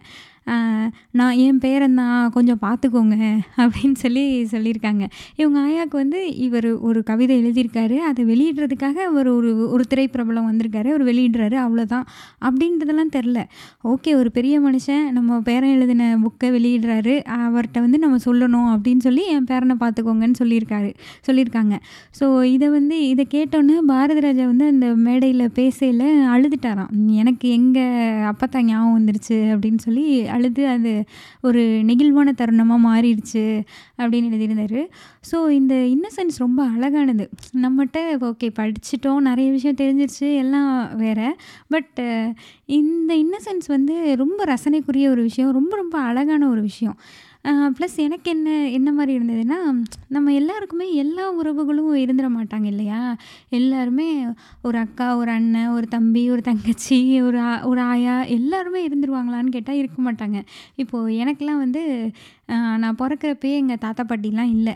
[1.12, 3.16] நான் என் பேரன் தான் கொஞ்சம் பார்த்துக்கோங்க.
[3.58, 5.04] அப்படின்னு சொல்லி சொல்லியிருக்காங்க.
[5.36, 7.98] இவங்க ஆயாவுக்கு வந்து இவர் ஒரு கவிதை எழுதியிருக்காரு.
[8.10, 10.88] அதை வெளியிடுறதுக்காக அவர் ஒரு ஒரு திரைப்பிரபலம் வந்திருக்காரு.
[10.88, 12.06] அவர் வெளியிடுறாரு அவ்வளோதான்.
[12.42, 13.39] அப்படின்றதெல்லாம் தெரில.
[13.84, 17.16] ஓகே ஒரு பெரிய மனுஷன் நம்ம பேரன் எழுதின புக்கை வெளியிடுறாரு.
[17.39, 18.70] அவர்கிட்ட வந்து நம்ம சொல்லணும்.
[18.75, 20.92] அப்படின்னு சொல்லி என் பேரனை பார்த்துக்கோங்கன்னு சொல்லியிருக்காரு
[21.27, 21.75] சொல்லியிருக்காங்க.
[22.20, 22.25] ஸோ
[22.56, 26.92] இதை வந்து இதை கேட்டோன்னே பாரதி ராஜா வந்து அந்த மேடையில் பேசையில் அழுதுட்டாராம்.
[27.22, 27.94] எனக்கு எங்கள்
[28.32, 30.06] அப்பத்தான் ஞாபகம் வந்துருச்சு அப்படின்னு சொல்லி
[30.38, 30.94] அழுது அது
[31.41, 33.46] ஒரு நெகிழ்வான தருணமாக மாறிடுச்சு
[33.98, 34.82] அப்படின்னு எழுதியிருந்தாரு.
[35.32, 37.27] ஸோ இந்த இன்னசென்ஸ் ரொம்ப அழகானது.
[37.63, 41.29] நம்மகிட்ட ஓகே படிச்சிட்டோம் நிறைய விஷயம் தெரிஞ்சிருச்சு எல்லாம் வேறு.
[41.67, 42.00] பட்
[42.79, 46.98] இந்த இன்னசென்ஸ் வந்து ரொம்ப ரசனைக்குரிய ஒரு விஷயம் ரொம்ப ரொம்ப அழகான ஒரு விஷயம்.
[47.48, 49.58] ப்ளஸ் எனக்கு என்ன என்ன மாதிரி இருந்ததுன்னா
[50.08, 53.00] நம்ம எல்லாருக்குமே எல்லா உறவுகளும் இருந்துட மாட்டாங்க இல்லையா?
[53.50, 54.08] எல்லாருமே
[54.62, 59.75] ஒரு அக்கா ஒரு அண்ணன் ஒரு தம்பி ஒரு தங்கச்சி ஒரு ஆ ஒரு ஆயா எல்லாருமே இருந்துருவாங்களான்னு கேட்டால்
[59.75, 60.39] இருக்க மாட்டாங்க.
[60.75, 61.84] இப்போது எனக்கெலாம் வந்து
[62.82, 64.74] நான் பிறக்கிறப்பயே எங்கள் தாத்தா பாட்டிலாம் இல்லை.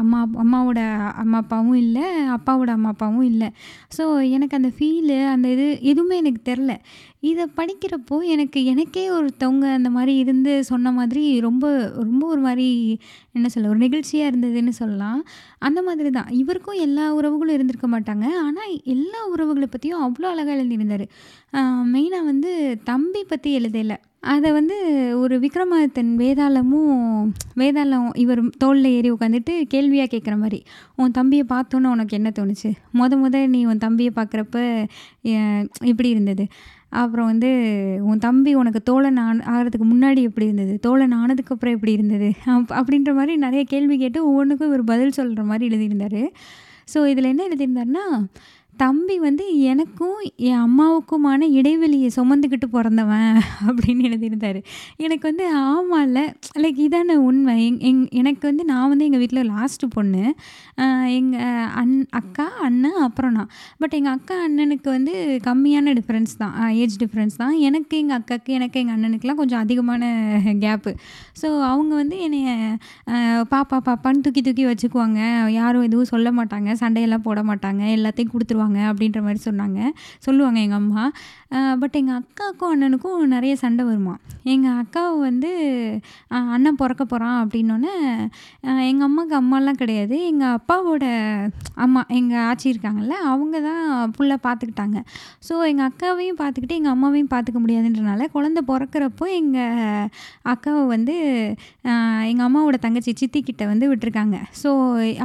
[0.00, 0.80] அம்மா அம்மாவோட
[1.22, 2.04] அம்மா அப்பாவும் இல்லை
[2.36, 3.48] அப்பாவோட அம்மா அப்பாவும் இல்லை.
[3.96, 4.04] ஸோ
[4.36, 6.74] எனக்கு அந்த ஃபீலு அந்த இது எதுவுமே எனக்கு தெரில.
[7.30, 11.64] இதை படிக்கிறப்போ எனக்கு எனக்கே ஒருத்தவங்க அந்த மாதிரி இருந்து சொன்ன மாதிரி ரொம்ப
[12.08, 12.68] ரொம்ப ஒரு மாதிரி
[13.36, 15.20] என்ன சொல்ல ஒரு நிகழ்ச்சியாக இருந்ததுன்னு சொல்லலாம்.
[15.68, 16.30] அந்த மாதிரி தான்.
[16.42, 18.26] இவருக்கும் எல்லா உறவுகளும் இருந்திருக்க மாட்டாங்க.
[18.46, 21.04] ஆனால் எல்லா உறவுகளை பற்றியும் அவ்வளோ அழகாக எழுந்திருந்தார்
[21.92, 22.50] மெயினாக வந்து
[22.84, 23.96] தம்பி பற்றி எழுதலை.
[24.32, 24.76] அதை வந்து
[25.20, 26.96] ஒரு விக்ரமாதித்தன் வேதாளமும்
[27.56, 30.58] வேதாளம் இவர் தோளில் ஏறி உட்காந்துட்டு கேள்வியாக கேட்குற மாதிரி
[30.96, 32.70] உன் தம்பியை பார்த்தோன்னு உனக்கு என்ன தோணுச்சு?
[32.98, 34.58] முத முத நீ உன் தம்பியை பார்க்குறப்ப
[35.92, 36.46] எப்படி இருந்தது?
[37.00, 37.50] அப்புறம் வந்து
[38.10, 40.74] உன் தம்பி உனக்கு தோழன் ஆன ஆகிறதுக்கு முன்னாடி எப்படி இருந்தது?
[40.78, 42.28] தோழன் ஆனதுக்கப்புறம் எப்படி இருந்தது?
[42.54, 46.22] அப் அப்படின்ற மாதிரி நிறைய கேள்வி கேட்டு ஒவ்வொன்றுக்கும் இவர் பதில் சொல்கிற மாதிரி எழுதியிருந்தார்.
[46.94, 48.04] ஸோ இதில் என்ன எழுதியிருந்தாருன்னா
[48.78, 53.32] தம்பி வந்து எனக்கும் என் அம்மாவுக்குமான இடைவெளியை சுமந்துக்கிட்டு பிறந்தவன்
[53.68, 54.58] அப்படின்னு எழுதியிருந்தார்
[55.04, 56.20] எனக்கு வந்து ஆமாம்ல
[56.62, 57.56] லைக் இதான உண்மை.
[57.66, 60.22] எங் எங் எனக்கு வந்து நான் வந்து எங்கள் வீட்டில் லாஸ்ட்டு பொண்ணு.
[61.18, 63.50] எங்கள் அண் அக்கா அண்ணன் அப்புறம் நான்.
[63.82, 65.14] பட் எங்கள் அக்கா அண்ணனுக்கு வந்து
[65.48, 66.54] கம்மியான டிஃப்ரென்ஸ் தான்.
[66.82, 67.54] ஏஜ் டிஃப்ரென்ஸ் தான்.
[67.68, 70.02] எனக்கு எங்கள் அக்காவுக்கு எனக்கு எங்கள் அண்ணனுக்குலாம் கொஞ்சம் அதிகமான
[70.64, 70.92] கேப்பு
[71.42, 72.40] ஸோ அவங்க வந்து என்னை
[73.54, 75.20] பாப்பா பாப்பான்னு தூக்கி தூக்கி வச்சுக்குவாங்க.
[75.60, 76.70] யாரும் எதுவும் சொல்ல மாட்டாங்க.
[76.82, 77.82] சண்டையெல்லாம் போட மாட்டாங்க.
[77.98, 78.69] எல்லாத்தையும் கொடுத்துருவாங்க.
[78.88, 79.80] அப்படின்ற மாதிரி சொன்னாங்க.
[80.26, 81.04] சொல்லுவாங்க எங்கள் அம்மா.
[81.82, 84.14] பட் எங்கள் அக்காவுக்கும் அண்ணனுக்கும் நிறைய சண்டை வருமா?
[84.52, 85.50] எங்கள் அக்காவை வந்து
[86.56, 87.94] அண்ணன் பிறக்க போகிறான் அப்படின்னோடனே
[88.90, 90.16] எங்கள் அம்மாவுக்கு அம்மாலாம் கிடையாது.
[90.30, 91.04] எங்கள் அப்பாவோட
[91.84, 94.98] அம்மா எங்கள் ஆச்சி இருக்காங்கல்ல அவங்க தான் ஃபுல்லாக பார்த்துக்கிட்டாங்க.
[95.48, 100.08] ஸோ எங்கள் அக்காவையும் பார்த்துக்கிட்டு எங்கள் அம்மாவையும் பார்த்துக்க முடியாதுன்றனால குழந்த பிறக்கிறப்போ எங்கள்
[100.52, 101.16] அக்காவை வந்து
[102.30, 104.38] எங்கள் அம்மாவோட தங்கச்சி சித்திக்கிட்ட வந்து விட்டுருக்காங்க.
[104.62, 104.70] ஸோ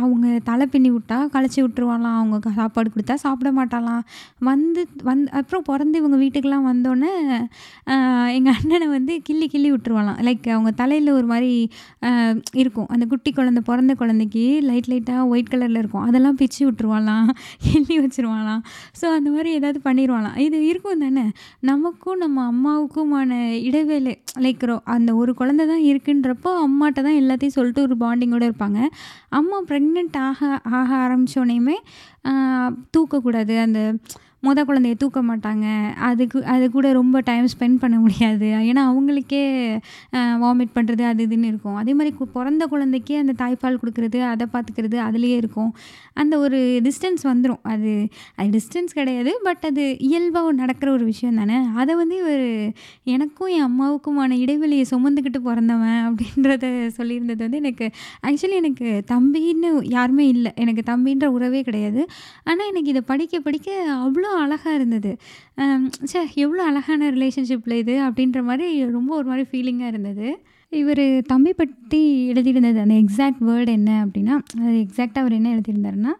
[0.02, 4.03] அவங்க தலை பின்னி விட்டா கழிச்சு விட்டுருவாங்களாம் அவங்க சாப்பாடு கொடுத்தா சாப்பிட மாட்டாளாம்.
[4.50, 7.12] வந்து வந் அப்புறம் பிறந்து இவங்க வீட்டுக்கெலாம் வந்தோடனே
[8.38, 10.20] எங்கள் அண்ணனை வந்து கிள்ளி கிள்ளி விட்டுருவாளாம்.
[10.27, 11.51] லைக் அவங்க தலையில் ஒரு மாதிரி
[12.63, 12.89] இருக்கும்.
[12.96, 16.05] அந்த குட்டி குழந்த பிறந்த குழந்தைக்கு லைட் லைட்டாக ஒயிட் கலரில் இருக்கும்.
[16.08, 17.27] அதெல்லாம் பிச்சு விட்டுருவாளாம்.
[17.65, 18.62] கிள்ளி வச்சுருவாளாம்.
[19.00, 21.26] ஸோ அந்த மாதிரி ஏதாவது பண்ணிடுவாளாம் இது இருக்கும் தானே?
[21.71, 24.13] நமக்கும் நம்ம அம்மாவுக்குமான இடைவேளை
[24.45, 24.63] லைக்
[24.95, 28.80] அந்த ஒரு குழந்த தான் இருக்குன்றப்போ அம்மாட்ட தான் எல்லாத்தையும் சொல்லிட்டு ஒரு பாண்டிங்கோடு இருப்பாங்க.
[29.30, 30.39] அம்மா ப்ரெக்னென்ட் ஆக
[30.80, 31.78] ஆக ஆரம்பித்தோடனையுமே
[32.92, 33.60] தூக்கக்கூடாது.
[33.60, 33.80] அந்த
[34.47, 35.65] மொதல் குழந்தைய தூக்க மாட்டாங்க.
[36.10, 38.47] அதுக்கு அது கூட ரொம்ப டைம் ஸ்பெண்ட் பண்ண முடியாது.
[38.69, 39.43] ஏன்னா அவங்களுக்கே
[40.43, 41.77] வாமிட் பண்ணுறது அது இதுன்னு இருக்கும்.
[41.81, 45.71] அதே மாதிரி பிறந்த குழந்தைக்கே அந்த தாய்ப்பால் கொடுக்குறது அதை பார்த்துக்கிறது அதுலேயே இருக்கும்.
[46.21, 47.93] அந்த ஒரு டிஸ்டன்ஸ் வந்துடும் அது
[48.38, 51.58] அது டிஸ்டன்ஸ் கிடையாது பட் அது இயல்பாக நடக்கிற ஒரு விஷயம் தானே?
[51.81, 52.45] அதை வந்து இவர்
[53.15, 56.65] எனக்கும் என் அம்மாவுக்குமான இடைவெளியை சுமந்துக்கிட்டு பிறந்தவன் அப்படின்றத
[56.97, 57.88] சொல்லியிருந்தது வந்து எனக்கு
[58.27, 60.51] ஆக்சுவலி எனக்கு தம்பின்னு யாருமே இல்லை.
[60.63, 62.01] எனக்கு தம்பின்ற உறவே கிடையாது.
[62.49, 63.69] ஆனால் எனக்கு இதை படிக்க படிக்க
[64.05, 65.12] அவ்வளோ அழகாக இருந்தது.
[66.12, 68.67] சே எவ்வளோ அழகான ரிலேஷன்ஷிப்பில் இது அப்படின்ற மாதிரி
[68.98, 70.28] ரொம்ப ஒரு மாதிரி ஃபீலிங்காக இருந்தது.
[70.71, 72.00] இவர் தம்பி பற்றி
[72.32, 76.13] எழுதியிருந்தது அந்த எக்ஸாக்ட் வேர்டு என்ன அப்படின்னா அது எக்ஸாக்டாக அவர் என்ன எழுதியிருந்தாருன்னா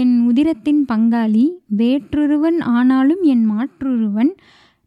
[0.00, 1.44] என் உதிரத்தின் பங்காளி
[1.80, 4.32] வேற்றொருவன் ஆனாலும் என் மாற்றொருவன்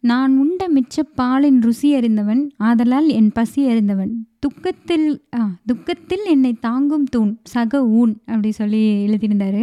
[0.03, 4.13] நான் உண்ட மிச்ச பாலின் ருசி அறிந்தவன் ஆதலால் என் பசி அறிந்தவன்.
[4.39, 5.05] துக்கத்தில்
[5.37, 9.61] ஆ துக்கத்தில் என்னை தாங்கும் தூண் சக ஊன் அப்படி சொல்லி எழுதியிருந்தார்.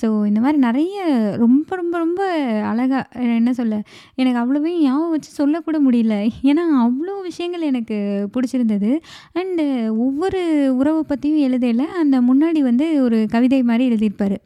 [0.00, 0.96] ஸோ இந்த மாதிரி நிறைய
[1.36, 2.20] ரொம்ப ரொம்ப ரொம்ப
[2.62, 3.82] அழகாக என்ன சொல்ல
[4.14, 6.16] எனக்கு அவ்வளோவே ஞாபகம் வச்சு சொல்லக்கூட முடியல.
[6.42, 7.96] ஏன்னா அவ்வளோ விஷயங்கள் எனக்கு
[8.34, 8.90] பிடிச்சிருந்தது.
[9.34, 10.40] அண்டு ஒவ்வொரு
[10.76, 14.36] உறவை பற்றியும் எழுதையில் அந்த முன்னாடி வந்து ஒரு கவிதை மாதிரி எழுதியிருப்பார்.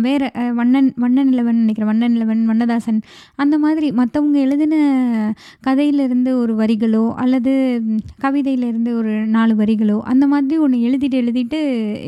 [0.00, 1.90] வேறு வண்ணன் வண்ணன் நிலவன் நினைக்கிறேன்.
[1.90, 3.00] வண்ணன் நிலவன் வண்ணதாசன்.
[3.36, 4.74] அந்த மாதிரி மற்றவங்க எழுதின
[5.60, 7.82] கதையிலிருந்து ஒரு வரிகளோ அல்லது
[8.22, 11.60] கவிதையிலேருந்து ஒரு நாலு வரிகளோ அந்த மாதிரி ஒன்று எழுதிட்டு எழுதிட்டு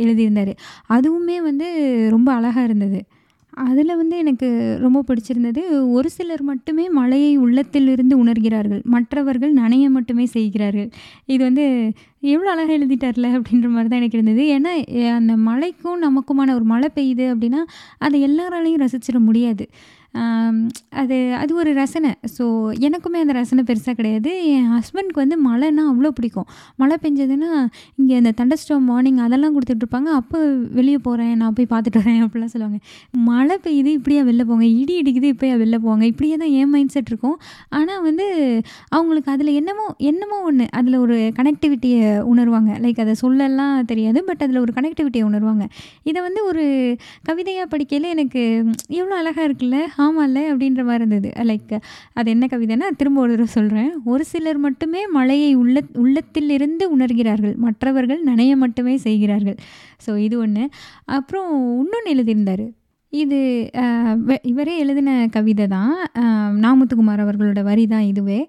[0.05, 0.53] எழுதியிருந்தார்.
[0.89, 1.69] அதுவுமே வந்து
[2.11, 3.01] ரொம்ப அழகாக இருந்தது.
[3.57, 4.49] அதில் வந்து எனக்கு
[4.83, 5.63] ரொம்ப பிடிச்சிருந்தது
[5.97, 8.83] ஒரு சிலர் மட்டுமே மழையை உள்ளத்திலிருந்து உணர்கிறார்கள்.
[8.95, 10.91] மற்றவர்கள் நனைய மட்டுமே செய்கிறார்கள்.
[11.27, 11.65] இது வந்து
[12.35, 14.45] எவ்வளோ அழகாக எழுதிட்டார்ல அப்படின்ற மாதிரி தான் எனக்கு இருந்தது.
[14.57, 14.73] ஏன்னா
[15.19, 17.63] அந்த மழைக்கும் நமக்குமான ஒரு மழை பெய்யுது அப்படின்னா
[17.99, 19.67] அதை எல்லாராலையும் ரசிச்சிட முடியாது.
[21.03, 22.11] அது அது ஒரு ரசனை.
[22.37, 22.45] ஸோ
[22.89, 24.31] எனக்குமே அந்த ரசனை பெருசாக கிடையாது.
[24.55, 26.49] என் ஹஸ்பண்ட்க்கு வந்து மழைன்னா அவ்வளோ பிடிக்கும்.
[26.83, 27.51] மழை பெஞ்சதுன்னா
[28.01, 30.39] இங்கே இந்த தண்டர்ஸ்டாம் மார்னிங் அதெல்லாம் கொடுத்துட்ருப்பாங்க அப்போ
[30.79, 32.79] வெளியே போகிறேன் நான் போய் பார்த்துட்டு வரேன் அப்படிலாம் சொல்லுவாங்க.
[33.31, 34.67] மழை பெய்யுது இப்படியா வெளில போங்க.
[34.81, 37.37] இடி இடிக்குது இப்படியா வெளில போவாங்க இப்படியே தான் என் மைண்ட் செட் இருக்கும்.
[37.81, 38.27] ஆனால் வந்து
[38.97, 42.73] அவங்களுக்கு அதில் என்னமோ என்னமோ ஒன்று அதில் ஒரு கனெக்டிவிட்டியை உணர்வாங்க.
[42.85, 45.65] லைக் அதை சொல்லலாம் தெரியாது பட் அதில் ஒரு கனெக்டிவிட்டியை உணர்வாங்க.
[46.11, 46.65] இதை வந்து ஒரு
[47.29, 48.43] கவிதையாக படிக்கையில் எனக்கு
[49.01, 49.79] எவ்வளோ அழகாக இருக்குல்ல?
[50.07, 51.31] ஆமாம்ல அப்படின்ற மாதிரி இருந்தது.
[51.51, 51.75] லைக்
[52.19, 57.55] அது என்ன கவிதைன்னா திரும்ப ஒரு தடவை சொல்கிறேன் ஒரு சிலர் மட்டுமே மழையை உள்ள உள்ளத்திலிருந்து உணர்கிறார்கள்.
[57.67, 59.59] மற்றவர்கள் நனைய மட்டுமே செய்கிறார்கள்.
[60.07, 60.67] ஸோ இது ஒன்று
[61.19, 62.67] அப்புறம் இன்னொன்று எழுதியிருந்தார்.
[63.13, 63.39] இது
[64.51, 65.93] இவரே எழுதின கவிதை தான்.
[66.65, 68.41] நாமுத்துக்குமார் அவர்களோட வரி தான் இதுவே.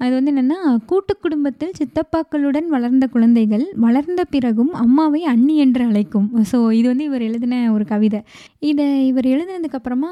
[0.00, 0.56] அது வந்து என்னென்னா
[0.90, 6.26] கூட்டு குடும்பத்தில் சித்தப்பாக்களுடன் வளர்ந்த குழந்தைகள் வளர்ந்த பிறகும் அம்மாவை அண்ணி என்று அழைக்கும்.
[6.50, 8.20] ஸோ இது வந்து இவர் எழுதின ஒரு கவிதை.
[8.70, 10.10] இதை இவர் எழுதினதுக்கப்புறமா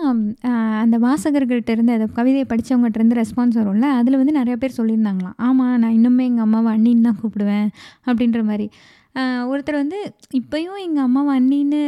[0.83, 5.39] அந்த வாசகர்கள்ட்ட இருந்து அந்த கவிதையை படித்தவங்ககிட்ட இருந்து ரெஸ்பான்ஸ் வரும்ல அதில் வந்து நிறைய பேர் சொல்லியிருந்தாங்களாம்.
[5.49, 7.69] ஆமாம் நான் இன்னுமே எங்கள் அம்மாவை அண்ணின்னு தான் கூப்பிடுவேன்
[8.09, 8.69] அப்படின்ற மாதிரி.
[9.51, 9.99] ஒருத்தர் வந்து
[10.39, 11.83] இப்போயும் எங்கள் அம்மாவை அண்ணின்னு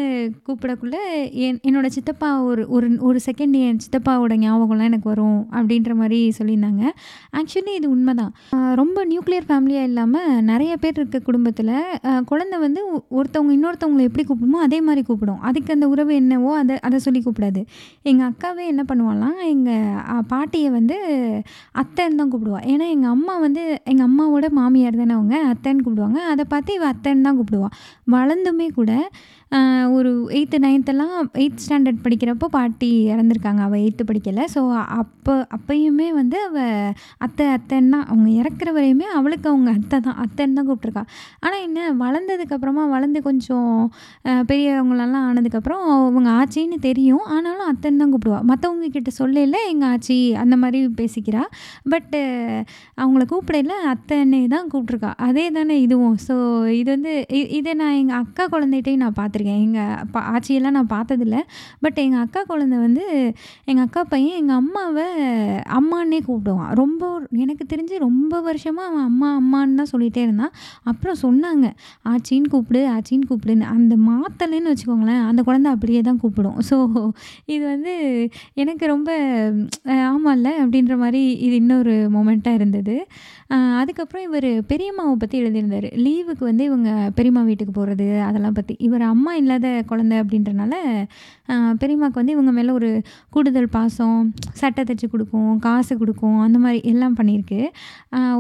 [0.46, 0.98] கூப்பிடக்குள்ள
[1.46, 6.84] என் என்னோட சித்தப்பா ஒரு ஒரு ஒரு செகண்ட் என் சித்தப்பாவோட ஞாபகம்லாம் எனக்கு வரும் அப்படின்ற மாதிரி சொல்லியிருந்தாங்க.
[7.38, 8.14] ஆக்சுவலி இது உண்மைதான்.
[8.16, 11.72] தான் ரொம்ப நியூக்ளியர் ஃபேமிலியாக இல்லாமல் நிறைய பேர் இருக்க குடும்பத்தில்
[12.30, 12.80] குழந்தை வந்து
[13.18, 15.40] ஒருத்தவங்க இன்னொருத்தவங்களை எப்படி கூப்பிடுமோ அதே மாதிரி கூப்பிடும்.
[15.48, 17.62] அதுக்கு அந்த உறவு என்னவோ அதை அதை சொல்லி கூப்பிடாது.
[18.10, 20.98] எங்கள் அக்காவே என்ன பண்ணுவாலாம் எங்கள் பாட்டியை வந்து
[21.82, 22.62] அத்தைன்னு தான் கூப்பிடுவா.
[22.72, 26.20] ஏன்னா எங்கள் அம்மா வந்து எங்கள் அம்மாவோட மாமியார் தானே அவங்க அத்தைன்னு கூப்பிடுவாங்க.
[26.32, 26.86] அதை பார்த்து இவ
[27.16, 27.74] ஃப்ரெண்ட் தான் கூப்பிடுவாள்
[28.16, 28.92] வளர்ந்துமே கூட
[29.96, 33.60] ஒரு எயித்து நைன்த்தெல்லாம் எயித் ஸ்டாண்டர்ட் படிக்கிறப்போ பாட்டி இறந்துருக்காங்க.
[33.66, 34.44] அவள் எயித்து படிக்கலை.
[34.54, 34.60] ஸோ
[35.00, 40.18] அப்போ அப்பயுமே வந்து அவள் அத்தை அத்தைன்னா அவங்க இறக்குற வரையுமே அவளுக்கு அவங்க அத்தை தான்.
[40.24, 41.04] அத்தைன்னு தான் கூப்பிட்ருக்கா
[41.44, 43.70] ஆனால் என்ன வளர்ந்ததுக்கப்புறமா வளர்ந்து கொஞ்சம்
[44.50, 47.24] பெரியவங்களெல்லாம் ஆனதுக்கப்புறம் அவங்க ஆச்சின்னு தெரியும்.
[47.36, 48.40] ஆனாலும் அத்தைன்னு தான் கூப்பிடுவா.
[48.50, 51.44] மற்றவங்க கிட்ட சொல்லல எங்கள் ஆச்சி அந்த மாதிரி பேசிக்கிறா.
[51.94, 52.22] பட்டு
[53.02, 56.18] அவங்கள கூப்பிடையில அத்தைன்னே தான் கூப்பிட்ருக்கா அதே தானே இதுவும்.
[56.28, 56.36] ஸோ
[56.80, 57.14] இது வந்து வந்து
[57.56, 59.60] இதை நான் எங்கள் அக்கா குழந்தைகிட்டையும் நான் பார்த்துருக்கேன்.
[59.64, 61.36] எங்கள் பா ஆச்சியெல்லாம் நான் பார்த்ததில்ல.
[61.82, 63.04] பட் எங்கள் அக்கா குழந்தை வந்து
[63.66, 65.06] எங்கள் அக்கா பையன் எங்கள் அம்மாவை
[65.76, 66.72] அம்மான்னே கூப்பிடுவான்.
[66.80, 67.02] ரொம்ப
[67.42, 70.54] எனக்கு தெரிஞ்சு ரொம்ப வருஷமாக அவன் அம்மா அம்மான்னு தான் சொல்லிகிட்டே இருந்தான்.
[70.84, 71.66] அப்புறம் சொன்னாங்க
[72.06, 73.68] ஆச்சின்னு கூப்பிடு ஆச்சின்னு கூப்பிடுன்னு.
[73.76, 76.58] அந்த மாத்தலைன்னு வச்சுக்கோங்களேன் அந்த குழந்தை அப்படியே தான் கூப்பிடும்.
[76.70, 76.78] ஸோ
[77.46, 77.94] இது வந்து
[78.56, 79.10] எனக்கு ரொம்ப
[79.92, 80.04] அஹ்,
[80.36, 82.96] இல்லை அப்படின்ற மாதிரி இது இன்னொரு மொமெண்ட்டாக இருந்தது.
[83.50, 85.86] அதுக்கப்புறம் இவர் பெரியம்மாவை பற்றி எழுதியிருந்தார்.
[86.04, 90.74] லீவுக்கு வந்து இவங்க பெரியம்மா வீட்டுக்கு போகிறது அதெல்லாம் பற்றி இவர் அம்மா இல்லாத குழந்தை அப்படின்றனால
[91.82, 92.90] பெரியம்மாவுக்கு வந்து இவங்க மேலே ஒரு
[93.34, 94.18] கூடுதல் பாசம்
[94.60, 97.60] சட்டை தைச்சி கொடுக்கும் காசு கொடுக்கும் அந்த மாதிரி எல்லாம் பண்ணியிருக்கு.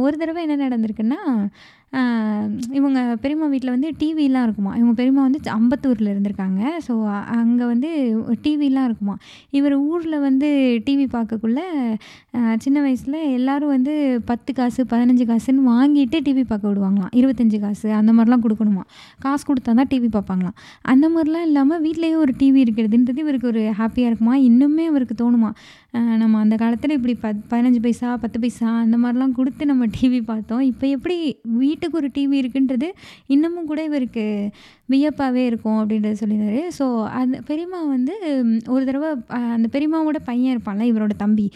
[0.04, 1.20] ஒரு தடவை என்ன நடந்திருக்குன்னா
[2.78, 4.72] இவங்க பெரியம்மா வீட்டில் வந்து டிவிலாம் இருக்குமா?
[4.78, 6.62] இவங்க பெரியம்மா வந்து அம்பத்தூரில் இருந்திருக்காங்க.
[6.86, 6.94] ஸோ
[7.36, 7.90] அங்கே வந்து
[8.44, 9.14] டிவிலாம் இருக்குமா?
[9.58, 10.48] இவர் ஊரில் வந்து
[10.86, 11.60] டிவி பார்க்கக்குள்ள
[12.64, 13.94] சின்ன வயசில் எல்லோரும் வந்து
[14.30, 17.12] பத்து காசு பதினஞ்சு காசுன்னு வாங்கிட்டு டிவி பார்க்க விடுவாங்களாம்.
[17.20, 18.84] இருபத்தஞ்சி காசு அந்த மாதிரிலாம் கொடுக்கணுமா?
[19.24, 20.56] காசு கொடுத்தா தான் டிவி பார்ப்பாங்களாம்.
[20.82, 24.36] அந்த மாதிரிலாம் இல்லாமல் வீட்லேயே ஒரு டிவி இருக்கிறதுன்றது இவருக்கு ஒரு ஹாப்பியாக இருக்குமா?
[24.50, 25.52] இன்னுமே அவருக்கு தோணுமா?
[25.92, 30.62] நம்ம அந்த காலத்தில் இப்படி பத் பதினஞ்சு பைசா பத்து பைசா அந்த மாதிரிலாம் கொடுத்து நம்ம டிவி பார்த்தோம்.
[30.70, 32.88] இப்போ எப்படி வீட்டுக்கு ஒரு டிவி இருக்குன்றது
[33.26, 34.24] இன்னமும் கூட இவருக்கு
[34.92, 36.62] வியப்பாகவே இருக்கும் அப்படின்றது சொல்லியிருந்தாரு.
[36.78, 36.86] ஸோ
[37.20, 38.14] அந்த பெரியம்மா வந்து
[38.68, 39.10] ஒரு தடவை
[39.56, 41.46] அந்த பெரியம்மாவோட பையன் இருப்பான்ல இவரோட தம்பி.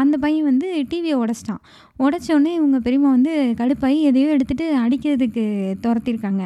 [0.00, 1.62] அந்த பையன் வந்து டிவியை உடச்சிட்டான்.
[2.04, 5.44] உடச்சோடனே இவங்க பெரியம்மா வந்து கடுப்பாகி எதையோ எடுத்துகிட்டு அடிக்கிறதுக்கு
[5.84, 6.42] துரத்திருக்காங்க.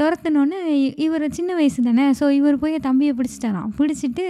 [0.00, 0.60] துரத்தினோடனே
[1.04, 3.70] இவர் சின்ன வயசு தானே ஸோ இவர் போய் தம்பியை பிடிச்சிட்டாராம்.
[3.78, 4.24] பிடிச்சிட்டு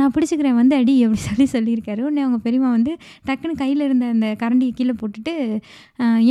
[0.00, 2.00] நான் பிடிச்சிக்கிறேன் வந்து அடி அப்படி சொல்லி சொல்லியிருக்காரு.
[2.08, 2.92] உடனே அவங்க பெரியம்மா வந்து
[3.28, 5.34] டக்குன்னு கையில் இருந்த அந்த கரண்டியை கீழே போட்டுட்டு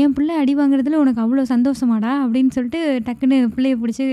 [0.04, 4.06] என் பிள்ளை அடி வாங்குறதுல உனக்கு அவ்வளோ சந்தோஷமாடா அப்படின்னு சொல்லிட்டு டக்குன்னு பிள்ளைய பிடிச்சி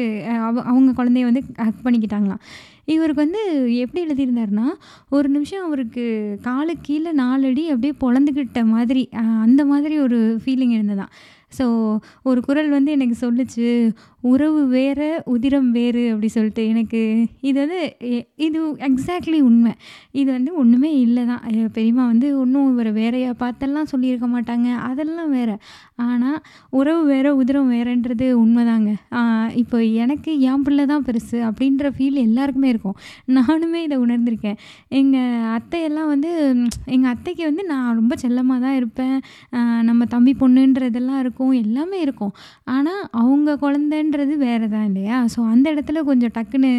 [0.49, 2.43] அவ அவங்க குழந்தைய வந்து ஹக் பண்ணிக்கிட்டாங்களாம்.
[2.85, 3.43] இவருக்கு வந்து
[3.79, 4.67] எப்படி எழுதியிருந்தாருன்னா
[5.09, 6.05] ஒரு நிமிஷம் அவருக்கு
[6.43, 9.09] காலு கீழே நாலடி அப்படியே பொழந்துக்கிட்ட மாதிரி
[9.47, 11.13] அந்த மாதிரி ஒரு ஃபீலிங் இருந்ததாம்.
[11.59, 11.65] ஸோ
[12.23, 13.67] ஒரு குரல் வந்து எனக்கு சொல்லுச்சு
[14.31, 17.01] உறவு வேறு உதிரம் வேறு அப்படி சொல்லிட்டு எனக்கு
[17.49, 17.81] இது வந்து
[18.47, 18.59] இது
[18.89, 19.73] எக்ஸாக்ட்லி உண்மை.
[20.21, 24.69] இது வந்து ஒன்றுமே இல்லை தான் ஐயோ, பெரியம்மா வந்து ஒன்றும் இவரை வேறையாக பார்த்தெல்லாம் சொல்லியிருக்க மாட்டாங்க.
[24.89, 25.57] அதெல்லாம் வேறு.
[26.07, 26.39] ஆனால்
[26.81, 28.91] உறவு வேறு உதிரம் வேறுன்றது உண்மைதாங்க.
[29.63, 32.97] இப்போ எனக்கு என் பிள்ளை தான் பெருசு அப்படின்ற ஃபீல் எல்லாருக்குமே இருக்கும்.
[33.39, 34.59] நானுமே இதை உணர்ந்திருக்கேன்.
[35.01, 36.31] எங்கள் அத்தையெல்லாம் வந்து
[36.95, 39.17] எங்கள் அத்தைக்கு வந்து நான் ரொம்ப செல்லமாக தான் இருப்பேன்.
[39.91, 41.53] நம்ம தம்பி பொண்ணுன்றதெல்லாம் இருக்கும்.
[41.65, 42.35] எல்லாமே இருக்கும்.
[42.77, 43.51] ஆனால் அவங்க
[44.13, 45.17] குழந்தைன்றது வேறு தான் இல்லையா?
[45.33, 46.71] ஸோ அந்த இடத்துல கொஞ்சம் டக்குன்னு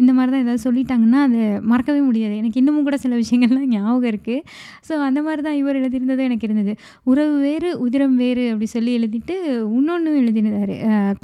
[0.00, 2.34] இந்த மாதிரி தான் ஏதாவது சொல்லிட்டாங்கன்னா அதை மறக்கவே முடியாது.
[2.42, 4.44] எனக்கு இன்னமும் கூட சில விஷயங்கள்லாம் ஞாபகம் இருக்குது
[4.88, 6.74] ஸோ அந்த மாதிரி தான் இவர் எழுதியிருந்ததும் எனக்கு இருந்தது.
[7.10, 9.36] உறவு வேறு உதிரம் வேறு அப்படி சொல்லி எழுதிட்டு
[9.78, 10.74] இன்னொன்று எழுதியிருந்தார்.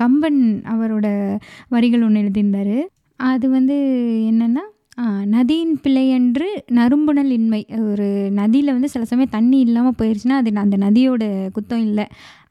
[0.02, 0.40] கம்பன்
[0.74, 1.06] அவரோட
[1.76, 2.76] வரிகள் ஒன்று எழுதியிருந்தார்.
[3.20, 3.76] அது வந்து
[4.30, 4.64] என்னென்னா
[5.34, 7.60] நதியின் பிள்ளையன்று நறும்புணல் இன்மை.
[7.90, 8.06] ஒரு
[8.38, 11.24] நதியில் வந்து சில சமயம் தண்ணி இல்லாமல் போயிடுச்சுன்னா அது அந்த நதியோட
[11.56, 12.06] குத்தம் இல்லை.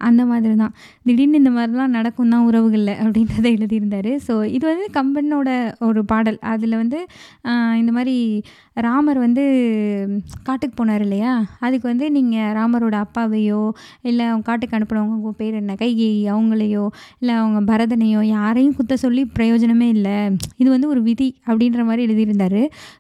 [0.07, 0.73] அந்த மாதிரி தான்
[1.07, 4.09] திடீர்னு இந்த மாதிரிலாம் நடக்கும் தான் உறவுகளில் அப்படின்றத எழுதியிருந்தார்.
[4.25, 5.49] ஸோ இது வந்து கம்பனோட
[5.89, 6.39] ஒரு பாடல்.
[6.53, 6.99] அதில் வந்து
[7.81, 8.15] இந்த மாதிரி
[8.87, 9.43] ராமர் வந்து
[10.47, 11.33] காட்டுக்கு போனார் இல்லையா?
[11.65, 13.61] அதுக்கு வந்து நீங்கள் ராமரோட அப்பாவையோ
[14.09, 15.77] இல்லை அவங்க காட்டுக்கு அனுப்புனவங்க பேர் என்ன?
[15.83, 16.85] கைகேயி அவங்களையோ
[17.21, 20.17] இல்லை அவங்க பரதனையோ யாரையும் குத்த சொல்லி பிரயோஜனமே இல்லை.
[20.61, 22.31] இது வந்து ஒரு விதி அப்படின்ற மாதிரி எழுதியிருந்தார்.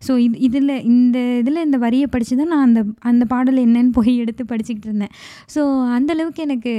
[0.07, 4.13] ஸோ இது இதில் இந்த இதில் இந்த வரியை படித்து தான் நான் அந்த அந்த பாடல் என்னன்னு போய்
[4.23, 5.13] எடுத்து படிச்சுக்கிட்டு இருந்தேன்.
[5.53, 5.61] ஸோ
[5.97, 6.73] அந்தளவுக்கு எனக்கு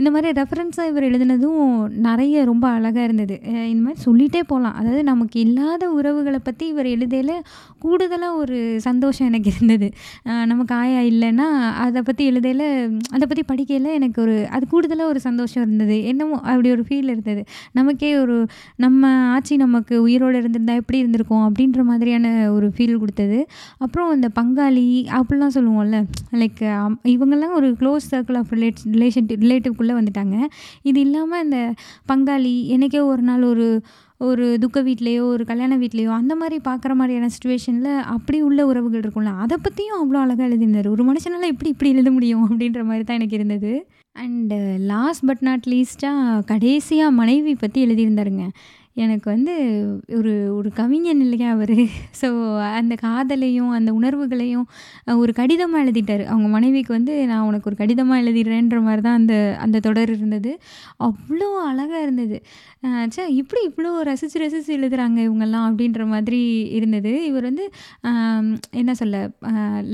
[0.00, 1.62] இந்த மாதிரி ரெஃபரன்ஸாக இவர் எழுதினதும்
[2.08, 3.36] நிறைய ரொம்ப அழகாக இருந்தது.
[3.72, 7.34] இந்த மாதிரி சொல்லிகிட்டே போகலாம் அதாவது நமக்கு இல்லாத உறவுகளை பற்றி இவர் எழுதையில்
[7.84, 9.88] கூடுதலாக ஒரு சந்தோஷம் எனக்கு இருந்தது.
[10.52, 11.48] நமக்கு ஆயா இல்லைன்னா
[11.84, 12.66] அதை பற்றி எழுதையில்
[13.16, 15.96] அதை பற்றி படிக்கையில் எனக்கு ஒரு அது கூடுதலாக ஒரு சந்தோஷம் இருந்தது.
[16.12, 17.42] என்னமோ அப்படி ஒரு ஃபீல் இருந்தது.
[17.78, 18.36] நமக்கே ஒரு
[18.84, 23.38] நம்ம ஆட்சி நமக்கு உயிரோடு இருந்திருந்தா எப்படி இருந்திருக்கும் அப்படின்ற மாதிரி மாதிரியான ஒரு ஃபீல் கொடுத்தது.
[23.84, 26.00] அப்புறம் இந்த பங்காளி அப்படிலாம் சொல்லுவோம்ல
[26.40, 26.60] லைக்
[27.14, 30.36] இவங்கெல்லாம் ஒரு close circle of relate relation ரிலேட்டிவ்குள்ளே வந்துட்டாங்க.
[30.90, 31.60] இது இல்லாமல் இந்த
[32.12, 33.68] பங்காளி என்றைக்கோ ஒரு நாள் ஒரு
[34.28, 39.32] ஒரு துக்க வீட்லேயோ ஒரு கல்யாண வீட்லேயோ அந்த மாதிரி பார்க்குற மாதிரியான சுச்சுவேஷனில் அப்படி உள்ள உறவுகள் இருக்கும்ல
[39.44, 40.88] அதை பற்றியும் அவ்வளோ அழகாக எழுதியிருந்தார்.
[40.94, 43.72] ஒரு மனுஷனால் எப்படி இப்படி எழுத முடியும் அப்படின்ற மாதிரி தான் எனக்கு இருந்தது.
[44.16, 44.58] அண்டு
[44.92, 48.46] லாஸ்ட் பட் நாட் லீஸ்ட்டாக கடைசியாக மனைவி பற்றி எழுதியிருந்தாருங்க.
[49.04, 49.54] எனக்கு வந்து
[50.18, 51.74] ஒரு ஒரு கவிஞன் இல்லையா அவர்?
[52.20, 52.28] ஸோ
[52.78, 54.66] அந்த காதலையும் அந்த உணர்வுகளையும்
[55.22, 56.24] ஒரு கடிதமாக எழுதிட்டார்.
[56.32, 59.34] அவங்க மனைவிக்கு வந்து நான் உனக்கு ஒரு கடிதமாக எழுதிடுறேன்ற மாதிரி தான் அந்த
[59.64, 60.52] அந்த தொடர் இருந்தது.
[61.08, 62.38] அவ்வளோ அழகாக இருந்தது.
[63.14, 66.40] சே இப்படி இவ்வளோ ரசித்து ரசித்து எழுதுகிறாங்க இவங்கெல்லாம் அப்படின்ற மாதிரி
[66.78, 67.12] இருந்தது.
[67.30, 67.64] இவர் வந்து
[68.80, 69.16] என்ன சொல்ல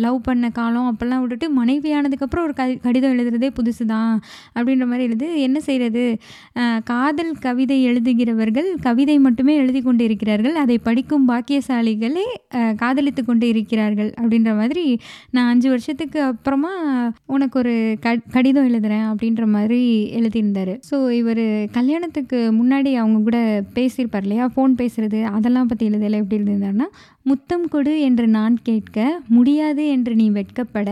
[0.05, 4.13] லவ் பண்ண காலம் அப்போல்லாம் விட்டுட்டு மனைவியானதுக்கப்புறம் ஒரு கடி கடிதம் எழுதுறதே புதுசு தான்
[4.57, 5.29] அப்படின்ற மாதிரி எழுது.
[5.47, 6.05] என்ன செய்கிறது
[6.93, 12.25] காதல் கவிதை எழுதுகிறவர்கள் கவிதை மட்டுமே எழுதி கொண்டு இருக்கிறார்கள் அதை படிக்கும் பாக்கியசாலிகளே
[12.83, 14.85] காதலித்து கொண்டு இருக்கிறார்கள் அப்படின்ற மாதிரி
[15.35, 16.73] நான் அஞ்சு வருஷத்துக்கு அப்புறமா
[17.37, 17.75] உனக்கு ஒரு
[18.35, 19.81] கடிதம் எழுதுகிறேன் அப்படின்ற மாதிரி
[20.19, 20.73] எழுதியிருந்தார்.
[20.91, 21.43] ஸோ இவர்
[21.79, 23.39] கல்யாணத்துக்கு முன்னாடி அவங்க கூட
[23.79, 24.47] பேசியிருப்பார் இல்லையா?
[24.55, 26.21] ஃபோன் பேசுகிறது அதெல்லாம் பற்றி எழுதலை.
[26.23, 26.89] எப்படி எழுதியிருந்தாருன்னா
[27.27, 28.99] முத்தம் கொடு என்று நான் கேட்க
[29.35, 30.89] முடியாது என்று நீ வெட்கப்பட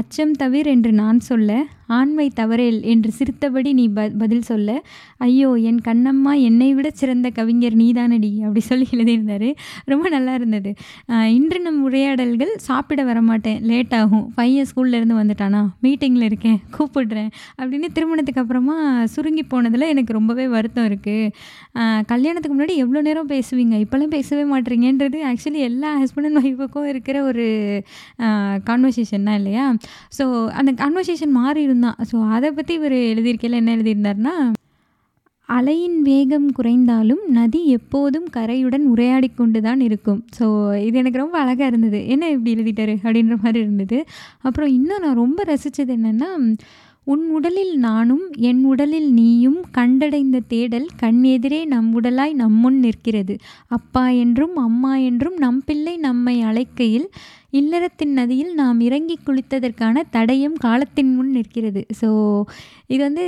[0.00, 1.52] அச்சம் தவிர் என்று நான் சொல்ல
[1.96, 4.68] ஆண்மை தவறேல் என்று சிரித்தபடி நீ ப பதில் சொல்ல
[5.26, 9.48] ஐயோ என் கண்ணம்மா என்னை விட சிறந்த கவிஞர் நீதானடி அப்படி சொல்லி எழுதியிருந்தார்.
[9.92, 10.70] ரொம்ப நல்லா இருந்தது.
[11.38, 14.24] இன்று நம் உரையாடல்கள் சாப்பிட வரமாட்டேன் லேட் ஆகும்.
[14.38, 15.62] பையன் ஸ்கூல்லேருந்து வந்துட்டானா?
[15.86, 18.76] மீட்டிங்கில் இருக்கேன் கூப்பிடுறேன் அப்படின்னு திருமணத்துக்கு அப்புறமா
[19.16, 21.28] சுருங்கி போனதில் எனக்கு ரொம்பவே வருத்தம் இருக்குது
[22.12, 23.76] கல்யாணத்துக்கு முன்னாடி எவ்வளோ நேரம் பேசுவீங்க?
[23.84, 27.46] இப்போல்லாம் பேசவே மாட்டேறீங்கன்றது ஆக்சுவலி எல்லா ஹஸ்பண்ட் அண்ட் ஒய்ஃபுக்கும் இருக்கிற ஒரு
[28.70, 29.66] கான்வர்சேஷன் தான் இல்லையா?
[30.18, 30.24] ஸோ
[30.60, 34.36] அந்த கான்வர்சேஷன் மாறி இருந்தான் ஸோ அதை பற்றி இவர் எழுதியிருக்கையில் என்ன எழுதியிருந்தாருன்னா
[35.48, 40.20] அலையின் வேகம் குறைந்தாலும் நதி எப்போதும் கரையுடன் உரையாடி கொண்டு தான் இருக்கும்.
[40.38, 40.46] ஸோ
[40.86, 41.98] இது எனக்கு ரொம்ப அழகாக இருந்தது.
[42.14, 42.94] என்ன இப்படி எழுதிட்டாரு?
[43.04, 43.98] அப்படின்ற மாதிரி இருந்தது.
[44.46, 46.30] அப்புறம் இன்னும் நான் ரொம்ப ரசித்தது என்னென்னா
[47.06, 53.34] உன் உடலில் நானும் என் உடலில் நீயும் கண்டடைந்த தேடல் கண்ணெதிரே நம் உடலாய் நம்முன் நிற்கிறது.
[53.76, 57.08] அப்பா என்றும் அம்மா என்றும் நம் பிள்ளை நம்மை அழைக்கையில்
[57.60, 61.82] இல்லறத்தின் நதியில் நாம் இறங்கி குளித்ததற்கான தடயம் காலத்தின் முன் நிற்கிறது.
[62.00, 62.10] ஸோ
[62.92, 63.26] இது வந்து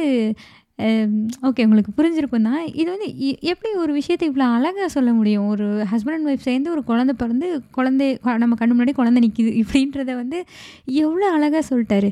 [1.49, 3.09] ஓகே உங்களுக்கு புரிஞ்சிருக்கும் தான் இது வந்து
[3.51, 5.49] எப்படி ஒரு விஷயத்தை இவ்வளோ அழகாக சொல்ல முடியும்?
[5.55, 8.09] ஒரு ஹஸ்பண்ட் அண்ட் ஒய்ஃப் சேர்ந்து ஒரு குழந்த பிறந்து குழந்தை
[8.45, 10.41] நம்ம கண்ணு முன்னாடி குழந்தை நிற்கிது இப்படின்றத வந்து
[11.05, 12.11] எவ்வளோ அழகாக சொல்லிட்டாரு.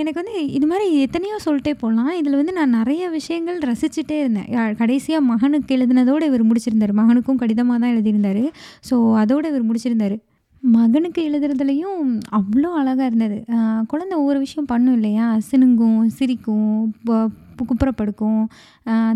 [0.00, 4.48] எனக்கு வந்து இது மாதிரி எத்தனையோ சொல்லிட்டே போகலாம் இதில் வந்து நான் நிறைய விஷயங்கள் ரசிச்சுட்டே இருந்தேன்.
[4.80, 6.92] கடைசியாக மகனுக்கு எழுதினதோடு இவர் முடிச்சிருந்தார்.
[7.00, 8.42] மகனுக்கும் கடிதமாக தான் எழுதியிருந்தார்.
[8.88, 10.16] ஸோ அதோடு இவர் முடிச்சிருந்தார்.
[10.62, 12.02] மகனுக்கு எழுதுறதுலையும்
[12.38, 13.38] அவ்வளோ அழகாக இருந்தது.
[13.92, 15.28] குழந்த ஒவ்வொரு விஷயம் பண்ணும் இல்லையா?
[15.50, 16.68] சினுங்கும் சிரிக்கும்
[17.70, 18.42] குப்புறப்படுக்கும்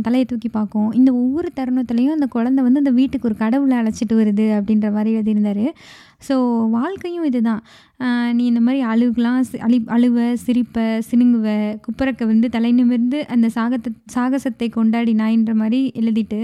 [0.07, 0.91] தலையை தூக்கி பார்க்கும்.
[0.99, 5.65] இந்த ஒவ்வொரு தருணத்துலேயும் அந்த குழந்த வந்து அந்த வீட்டுக்கு ஒரு கடவுளை அழைச்சிட்டு வருது அப்படின்ற மாதிரி எழுதியிருந்தார்.
[6.27, 6.35] ஸோ
[6.77, 7.63] வாழ்க்கையும் இதுதான்.
[8.37, 11.49] நீ இந்த மாதிரி அழுகலாம் அழி அழுவ சிரிப்ப சினுங்குவ
[11.85, 16.41] குப்புறக்க வந்து தலை நிமிர்ந்து அந்த சாகத்தை சாகசத்தை கொண்டாடினாயின்ற மாதிரி எழுதிட்டு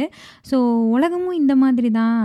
[0.50, 0.56] ஸோ
[0.96, 2.20] உலகமும் இந்த மாதிரி தான்.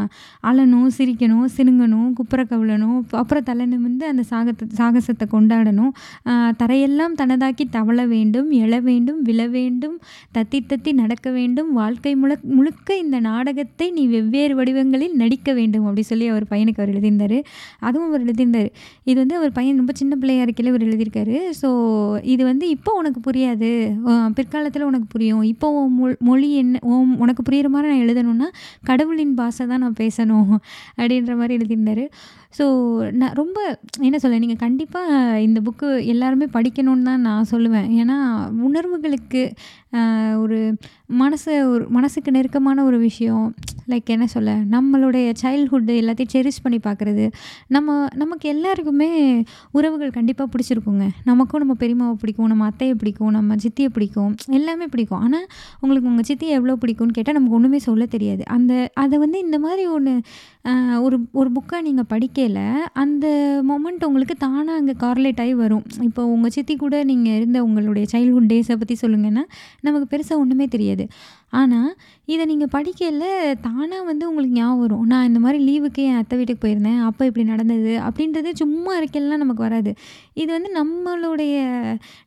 [0.49, 5.93] அழணும் சிரிக்கணும் சினுங்கணும் குப்புற விழணும் அப்புறம் தலை நிமிர்ந்து அந்த சாகத்தை சாகசத்தை கொண்டாடணும்.
[6.61, 9.95] தரையெல்லாம் தனதாக்கி தவள வேண்டும் எழ வேண்டும் விழ வேண்டும் வேண்டும்
[10.37, 16.03] தத்தி தத்தி நடக்க வேண்டும் வாழ்க்கை முழு முழுக்க இந்த நாடகத்தை நீ வெவ்வேறு வடிவங்களில் நடிக்க வேண்டும் அப்படி
[16.11, 17.37] சொல்லி அவர் பையனுக்கு அவர் எழுதியிருந்தார்.
[17.87, 18.69] அதுவும் அவர் எழுதியிருந்தார்.
[19.09, 21.35] இது வந்து அவர் பையன் ரொம்ப சின்ன பிள்ளையாக இருக்கையில் அவர் எழுதியிருக்காரு.
[21.61, 21.69] ஸோ
[22.33, 23.71] இது வந்து இப்போ உனக்கு புரியாது.
[24.39, 25.43] பிற்காலத்தில் உனக்கு புரியும்.
[25.53, 25.67] இப்போ
[26.29, 26.81] மொழி என்ன
[27.25, 28.49] உனக்கு புரிகிற மாதிரி நான் எழுதணும்னா
[28.91, 30.53] கடவுளின் பாஷை தான் நான் பேசணும்
[30.99, 32.03] அப்படின்ற மாதிரி எழுதியிருந்தார்.
[32.53, 32.65] ஸோ
[33.11, 33.57] நான் ரொம்ப
[33.99, 37.89] என்ன சொல்ல நீங்கள் கண்டிப்பாக இந்த புக்கு எல்லாருமே படிக்கணும்னு தான் நான் சொல்லுவேன்.
[38.01, 38.17] ஏன்னா
[38.67, 39.41] உணர்வுகளுக்கு
[40.43, 40.59] ஒரு
[41.21, 43.45] மனசு ஒரு மனசுக்கு நெருக்கமான ஒரு விஷயம்.
[43.91, 47.25] லைக் என்ன சொல்ல நம்மளுடைய சைல்ட்ஹுட்டு எல்லாத்தையும் செரிஷ் பண்ணி பார்க்குறது
[47.75, 49.09] நம்ம நமக்கு எல்லாருக்குமே
[49.77, 51.05] உறவுகள் கண்டிப்பாக பிடிச்சிருக்குங்க.
[51.29, 54.33] நமக்கும் நம்ம பெரியம்மாவை பிடிக்கும் நம்ம அத்தையை பிடிக்கும் நம்ம சித்தியை பிடிக்கும்.
[54.59, 55.21] எல்லாமே பிடிக்கும்.
[55.27, 55.47] ஆனால்
[55.81, 58.43] உங்களுக்கு உங்கள் சித்தியை எவ்வளோ பிடிக்கும்னு கேட்டால் நமக்கு ஒன்றுமே சொல்ல தெரியாது.
[58.57, 58.73] அந்த
[59.03, 60.15] அதை வந்து இந்த மாதிரி ஒன்று
[61.05, 62.61] ஒரு ஒரு புக்கை நீங்கள் படிக்கையில்
[63.03, 63.25] அந்த
[63.69, 65.85] மொமெண்ட் உங்களுக்கு தானாக அங்கே கார்லேட் ஆகி வரும்.
[66.09, 69.45] இப்போ உங்கள் சித்தி கூட நீங்கள் இருந்த உங்களுடைய சைல்ட்ஹுட் டேஸை பற்றி சொல்லுங்கன்னா
[69.85, 71.03] நமக்கு பெருசாக ஒன்றுமே தெரியாது.
[71.59, 71.91] ஆனால்
[72.33, 73.27] இதை நீங்கள் படிக்கையில்
[73.65, 75.05] தானாக வந்து உங்களுக்கு ஞாபகம் வரும்.
[75.11, 76.99] நான் இந்த மாதிரி லீவுக்கு என் அத்தை வீட்டுக்கு போயிருந்தேன்.
[77.09, 77.93] அப்போ இப்படி நடந்தது.
[78.07, 79.93] அப்படின்றது சும்மா இருக்கலாம் நமக்கு வராது.
[80.41, 81.55] இது வந்து நம்மளுடைய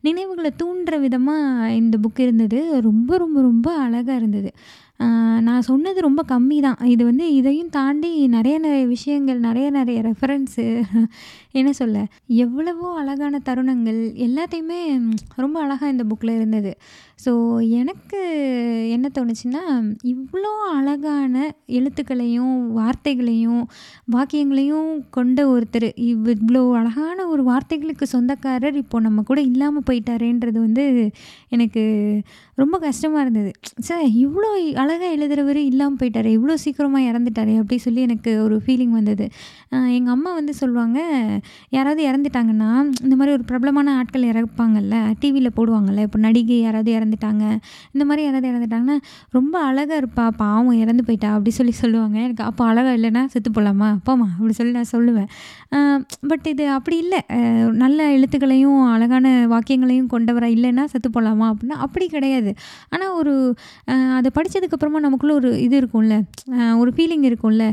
[0.07, 2.61] நினைவுகளை தூண்டுற விதமாக இந்த புக் இருந்தது.
[2.89, 4.51] ரொம்ப ரொம்ப ரொம்ப அழகாக இருந்தது.
[5.45, 6.81] நான் சொன்னது ரொம்ப கம்மி தான்.
[6.93, 10.65] இது வந்து இதையும் தாண்டி நிறைய நிறைய விஷயங்கள் நிறைய நிறைய ரெஃபரன்ஸு
[11.59, 12.03] என்ன சொல்ல
[12.43, 14.79] எவ்வளவோ அழகான தருணங்கள் எல்லாத்தையுமே
[15.43, 16.73] ரொம்ப அழகாக இந்த புக்கில் இருந்தது.
[17.25, 17.31] ஸோ
[17.79, 18.19] எனக்கு
[18.95, 19.63] என்ன தோணுச்சுன்னா
[20.11, 21.35] இவ்வளோ அழகான
[21.67, 23.63] எழுத்துக்களையும் வார்த்தைகளையும்
[24.15, 30.85] வாக்கியங்களையும் கொண்ட ஒருத்தர் இவ் இவ்வளோ அழகான ஒரு வார்த்தைகளுக்கு சொந்தக்காரர் இப்போது நம்ம கூட இல்லாமல் போயிட்டாரேன்றது வந்து
[31.49, 31.83] எனக்கு
[32.55, 33.51] ரொம்ப கஷ்டமாக இருந்தது.
[33.79, 39.25] சார் இவ்வளோ அழகாக எழுதுகிறவர் இல்லாமல் போயிட்டார் இவ்வளோ சீக்கிரமாக இறந்துட்டாரே அப்படி சொல்லி எனக்கு ஒரு ஃபீலிங் வந்தது.
[39.97, 40.99] எங்கள் அம்மா வந்து சொல்லுவாங்க
[41.69, 42.69] யாராவது இறந்துட்டாங்கன்னா
[43.03, 47.45] இந்த மாதிரி ஒரு பிரபலமான ஆட்கள் இறப்பாங்கல்ல டிவியில் போடுவாங்கல்ல இப்போ நடிகை யாராவது இறந்து இறந்துட்டாங்க.
[47.93, 48.97] இந்த மாதிரி யாராவது இறந்துட்டாங்கன்னா
[49.37, 52.17] ரொம்ப அழகாக இருப்பா பாவம் இறந்து போயிட்டா அப்படி சொல்லி சொல்லுவாங்க.
[52.27, 55.29] எனக்கு அப்போ அழகாக இல்லைன்னா செத்து போகலாமா அப்பாம்மா அப்படி சொல்லி நான் சொல்லுவேன்.
[56.31, 57.21] பட் இது அப்படி இல்லை.
[57.83, 62.53] நல்ல எழுத்துக்களையும் அழகான வாக்கியங்களையும் கொண்டவராக இல்லைன்னா செத்து போகலாமா அப்படின்னா அப்படி கிடையாது.
[62.93, 63.33] ஆனால் ஒரு
[64.17, 66.15] அதை படித்ததுக்கப்புறமா நமக்குள்ளே ஒரு இது இருக்கும்ல.
[66.81, 67.65] ஒரு ஃபீலிங் இருக்கும்ல.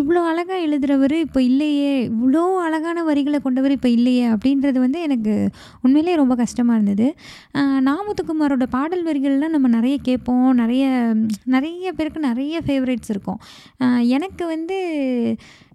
[0.00, 5.34] இவ்வளோ அழகாக எழுதுகிறவர் இப்போ இல்லையே இவ்வளோ அழகான வரிகளை கொண்டவர் இப்போ இல்லையே அப்படின்றது வந்து எனக்கு
[5.84, 7.06] உண்மையிலே ரொம்ப கஷ்டமாக இருந்தது.
[7.88, 10.54] நாமுத்துக்குமாரோட பாடல் வரிகள்லாம் நம்ம நிறைய கேட்போம்.
[10.54, 10.86] நிறைய
[11.54, 13.38] நிறைய பேருக்கு நிறைய ஃபேவரேட்ஸ் இருக்கும்.
[14.14, 14.78] எனக்கு வந்து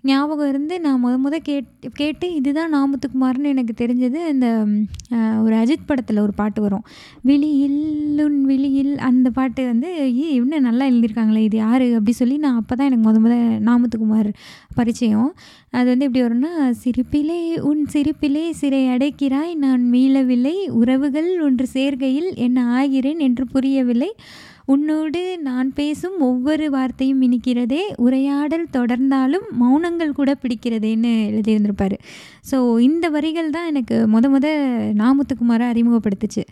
[0.04, 4.20] ஞாபகம் இருந்து நான் முத முத கேட் கேட்டு இதுதான் நாமத்துக்குமார்னு எனக்கு தெரிஞ்சது.
[4.32, 4.48] அந்த
[5.46, 6.84] ஒரு அஜித் படத்தில் ஒரு பாட்டு வரும்.
[7.30, 7.80] விழியில்
[8.26, 9.90] உன் விழியில் அந்த பாட்டு வந்து
[10.22, 11.86] ஏ இன்னும் நல்லா எழுதியிருக்காங்களே இது யார்?
[12.00, 13.36] அப்படி சொல்லி நான் அப்போ தான் எனக்கு முத முத
[13.70, 14.32] நாமத்துக்குமார்
[14.80, 15.32] பரிச்சயம்.
[15.78, 16.52] அது வந்து எப்படி வரும்னா
[16.84, 24.12] சிரிப்பிலே உன் சிரிப்பிலே சிறை அடைக்கிறாய் நான் மீளவில்லை உறவுகள் ஒன்று சேர்கையில் என்ன ஆகிறேன் என்று புரியவில்லை
[24.74, 31.96] உன்னோடு நான் பேசும் ஒவ்வொரு வார்த்தையும் இனிக்கிறதே உரையாடல் தொடர்ந்தாலும் மௌனங்கள் கூட பிடிக்கிறதேன்னு எழுதியிருந்திருப்பார்.
[32.50, 34.48] ஸோ இந்த வரிகள் தான் எனக்கு முத முத
[35.02, 36.44] நாமுத்துக்குமாரை அறிமுகப்படுத்துச்சு.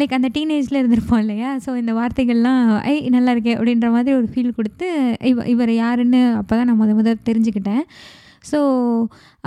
[0.00, 1.52] லைக் அந்த டீனேஜில் இருந்திருப்போம் இல்லையா?
[1.66, 4.88] ஸோ இந்த வார்த்தைகள்லாம் ஐ நல்லா இருக்கே அப்படின்ற மாதிரி ஒரு ஃபீல் கொடுத்து
[5.32, 7.84] இவ இவர் யாருன்னு அப்போ தான் நான் முத முத தெரிஞ்சுக்கிட்டேன்.
[8.50, 8.60] ஸோ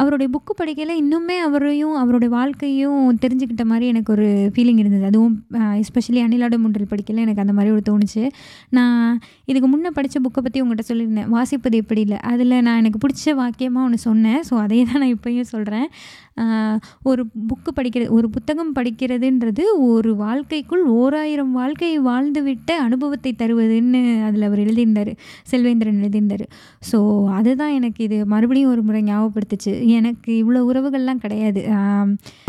[0.01, 5.05] அவருடைய புக்கு படிக்கையில் இன்னுமே அவரையும் அவருடைய வாழ்க்கையும் தெரிஞ்சுக்கிட்ட மாதிரி எனக்கு ஒரு ஃபீலிங் இருந்தது.
[5.12, 5.36] அதுவும்
[5.83, 8.23] எஸ்பெஷலி அணிலாடு முன்றல் படிக்கையில் எனக்கு அந்த மாதிரி ஒரு தோணுச்சு.
[8.77, 9.19] நான்
[9.51, 11.29] இதுக்கு முன்னே படித்த புக்கை பற்றி உங்கள்கிட்ட சொல்லியிருந்தேன்.
[11.36, 12.19] வாசிப்பது எப்படி இல்லை?
[12.31, 14.41] அதில் நான் எனக்கு பிடிச்ச வாக்கியமாக ஒன்று சொன்னேன்.
[14.49, 15.88] ஸோ அதே தான் நான் இப்போயும் சொல்கிறேன்
[17.10, 24.62] ஒரு புக்கு படிக்கிறது ஒரு புத்தகம் படிக்கிறதுன்றது ஒரு வாழ்க்கைக்குள் ஓராயிரம் வாழ்க்கையை வாழ்ந்துவிட்ட அனுபவத்தை தருவதுன்னு அதில் அவர்
[24.65, 25.12] எழுதியிருந்தார்.
[25.51, 26.45] செல்வேந்திரன் எழுதியிருந்தார்.
[26.89, 26.99] ஸோ
[27.39, 29.73] அதுதான் எனக்கு இது மறுபடியும் ஒரு முறை ஞாபகப்படுத்துச்சு.
[29.95, 31.62] எனக்கு இவ்வளோ உறவுகள்லாம் கிடையாது.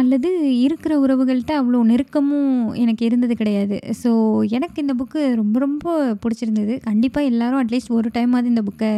[0.02, 0.28] அல்லது
[0.66, 3.76] இருக்கிற உறவுகள்கிட்ட அவ்வளோ நெருக்கமும் எனக்கு இருந்தது கிடையாது.
[4.02, 4.10] ஸோ
[4.56, 6.74] எனக்கு இந்த புக்கு ரொம்ப ரொம்ப பிடிச்சிருந்தது.
[6.88, 8.90] கண்டிப்பாக எல்லோரும் அட்லீஸ்ட் ஒரு டைமாவது இந்த புக்கை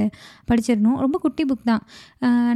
[0.51, 0.99] படிச்சிடணும்.
[1.05, 1.83] ரொம்ப குட்டி புக் தான்.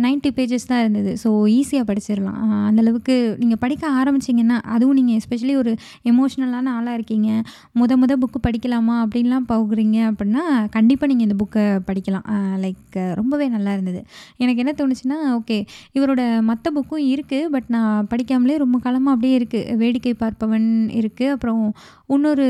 [0.04, 1.12] நைன்ட்டி பேஜஸ் தான் இருந்தது.
[1.24, 2.40] ஸோ ஈஸியாக படிச்சிடலாம்.
[2.68, 5.74] அந்தளவுக்கு நீங்கள் படிக்க ஆரம்பிச்சிங்கன்னா அதுவும் நீங்கள் எஸ்பெஷலி ஒரு
[6.12, 7.28] எமோஷ்னலான ஆளாக இருக்கீங்க.
[7.80, 10.44] முத முத புக்கு படிக்கலாமா அப்படின்லாம் போகிறீங்க அப்படின்னா
[10.76, 12.26] கண்டிப்பாக நீங்கள் இந்த புக்கை படிக்கலாம்.
[12.64, 14.00] லைக் ரொம்பவே நல்லா இருந்தது.
[14.42, 15.58] எனக்கு என்ன தோணுச்சுன்னா ஓகே
[15.96, 20.68] இவரோட மற்ற புக்கும் இருக்குது பட் நான் படிக்காமலே ரொம்ப காலமாக அப்படியே இருக்குது வேடிக்கை பார்ப்பவன்
[21.00, 21.62] இருக்குது அப்புறம்
[22.14, 22.46] இன்னொரு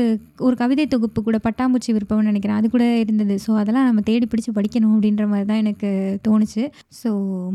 [0.47, 2.59] ஒரு கவிதை தொகுப்பு கூட பட்டாம்பூச்சி விற்பவன் நினைக்கிறேன்.
[2.59, 3.35] அது கூட இருந்தது.
[3.45, 5.91] ஸோ அதெல்லாம் நம்ம தேடி பிடிச்சி படிக்கணும் அப்படின்ற மாதிரி தான் எனக்கு
[6.27, 6.63] தோணுச்சு.
[7.01, 7.11] ஸோ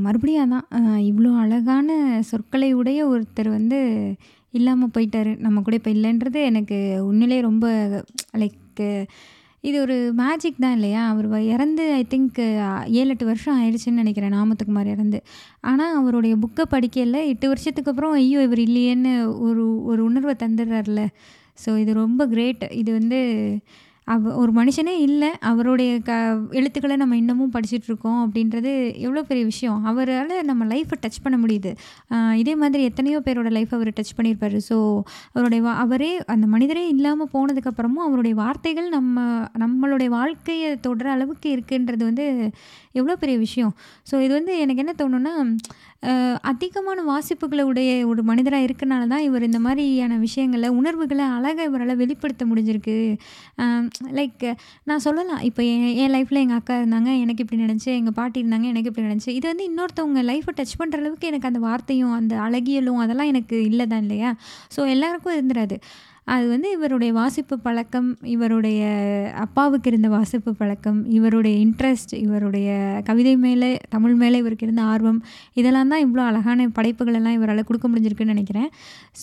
[0.06, 0.68] மறுபடியும் அதான்
[1.10, 1.98] இவ்வளோ அழகான
[2.30, 3.80] சொற்களை உடைய ஒருத்தர் வந்து
[4.58, 5.32] இல்லாமல் போயிட்டார்.
[5.46, 6.78] நம்ம கூட இப்போ இல்லைன்றது எனக்கு
[7.08, 7.66] உண்மையிலே ரொம்ப
[8.42, 8.58] லைக்
[9.64, 11.00] இது ஒரு மேஜிக் தான் இல்லையா?
[11.08, 12.38] அவர் இறந்து ஐ திங்க்
[12.92, 15.18] ஏழு எட்டு வருஷம் ஆயிடுச்சுன்னு நினைக்கிறேன் நாமத்துக்குமார் இறந்து.
[15.62, 19.12] ஆனால் அவருடைய புக்கை படிக்கல எட்டு வருஷத்துக்கு அப்புறம் ஐயோ இவர் இல்லையேன்னு
[19.48, 21.02] ஒரு ஒரு உணர்வை தந்துடுறாருல
[21.58, 23.18] ஸோ இது ரொம்ப கிரேட் இது வந்து
[24.12, 25.28] அவ ஒரு மனுஷனே இல்லை.
[25.50, 26.12] அவருடைய க
[26.58, 28.70] எழுத்துக்களை நம்ம இன்னமும் படிச்சுட்ருக்கோம் அப்படின்றது
[29.06, 29.78] எவ்வளோ பெரிய விஷயம்.
[29.90, 31.72] அவரால் நம்ம லைஃப்பை டச் பண்ண முடியுது.
[32.42, 34.56] இதே மாதிரி எத்தனையோ பேரோட லைஃப் அவர் டச் பண்ணியிருப்பார்.
[34.68, 34.78] ஸோ
[35.34, 39.26] அவருடைய வா அவரே அந்த மனிதரே இல்லாமல் போனதுக்கப்புறமும் அவருடைய வார்த்தைகள் நம்ம
[39.64, 42.26] நம்மளுடைய வாழ்க்கையை தொடுற அளவுக்கு இருக்குன்றது வந்து
[43.00, 43.74] எவ்வளோ பெரிய விஷயம்.
[44.10, 45.34] ஸோ இது வந்து எனக்கு என்ன தோணுன்னா
[46.50, 52.44] அதிகமான வாசிப்புகளை உடைய ஒரு மனிதராக இருக்கனால தான் இவர் இந்த மாதிரியான விஷயங்களை உணர்வுகளை அழகாக இவரால் வெளிப்படுத்த
[52.50, 52.94] முடிஞ்சிருக்கு.
[54.18, 54.44] லைக்
[54.88, 55.42] நான் சொல்லலாம்.
[55.48, 57.10] இப்போ என் என் லைஃப்பில் எங்கள் அக்கா இருந்தாங்க.
[57.22, 58.66] எனக்கு இப்படி நினச்சி எங்கள் பாட்டி இருந்தாங்க.
[58.72, 63.02] எனக்கு இப்படி நினச்சி இது வந்து இன்னொருத்தவங்க லைஃப்பை டச் பண்ணுற அளவுக்கு எனக்கு அந்த வார்த்தையும் அந்த அழகியலும்
[63.04, 64.30] அதெல்லாம் எனக்கு இல்லை தான் இல்லையா?
[64.76, 65.78] ஸோ எல்லாருக்கும் இருந்துடாது
[66.34, 68.80] அது வந்து இவருடைய வாசிப்பு பழக்கம் இவருடைய
[69.44, 72.68] அப்பாவுக்கு இருந்த வாசிப்பு பழக்கம் இவருடைய இன்ட்ரெஸ்ட் இவருடைய
[73.08, 75.20] கவிதை மேலே தமிழ் மேலே இவருக்கு இருந்த ஆர்வம்
[75.60, 78.70] இதெல்லாம் தான் இவ்வளோ அழகான படைப்புகளெல்லாம் இவரால் கொடுக்க முடிஞ்சிருக்குன்னு நினைக்கிறேன்.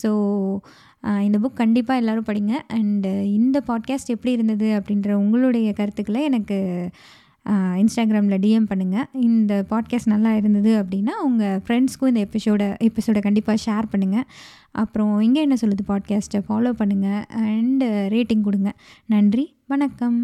[0.02, 0.10] ஸோ
[1.02, 2.54] இந்த புக் கண்டிப்பாக எல்லோரும் படிங்க.
[2.74, 6.58] அண்டு இந்த பாட்காஸ்ட் எப்படி இருந்தது அப்படின்ற உங்களுடைய கருத்துக்களை எனக்கு
[7.80, 13.86] இன்ஸ்டாகிராமில் டிஎம் பண்ணுங்கள் இந்த பாட்காஸ்ட் நல்லா இருந்தது அப்படின்னா உங்கள் ஃப்ரெண்ட்ஸ்க்கும் இந்த எபிசோட எபிசோடை கண்டிப்பாக ஷேர்
[13.92, 14.26] பண்ணுங்கள்
[14.72, 18.72] அப்புறம் இங்கே என்ன சொல்லுது பாட்காஸ்ட்டை ஃபாலோ பண்ணுங்கள் அண்டு ரேட்டிங் கொடுங்க.
[19.06, 19.46] நன்றி.
[19.66, 20.18] வணக்கம்.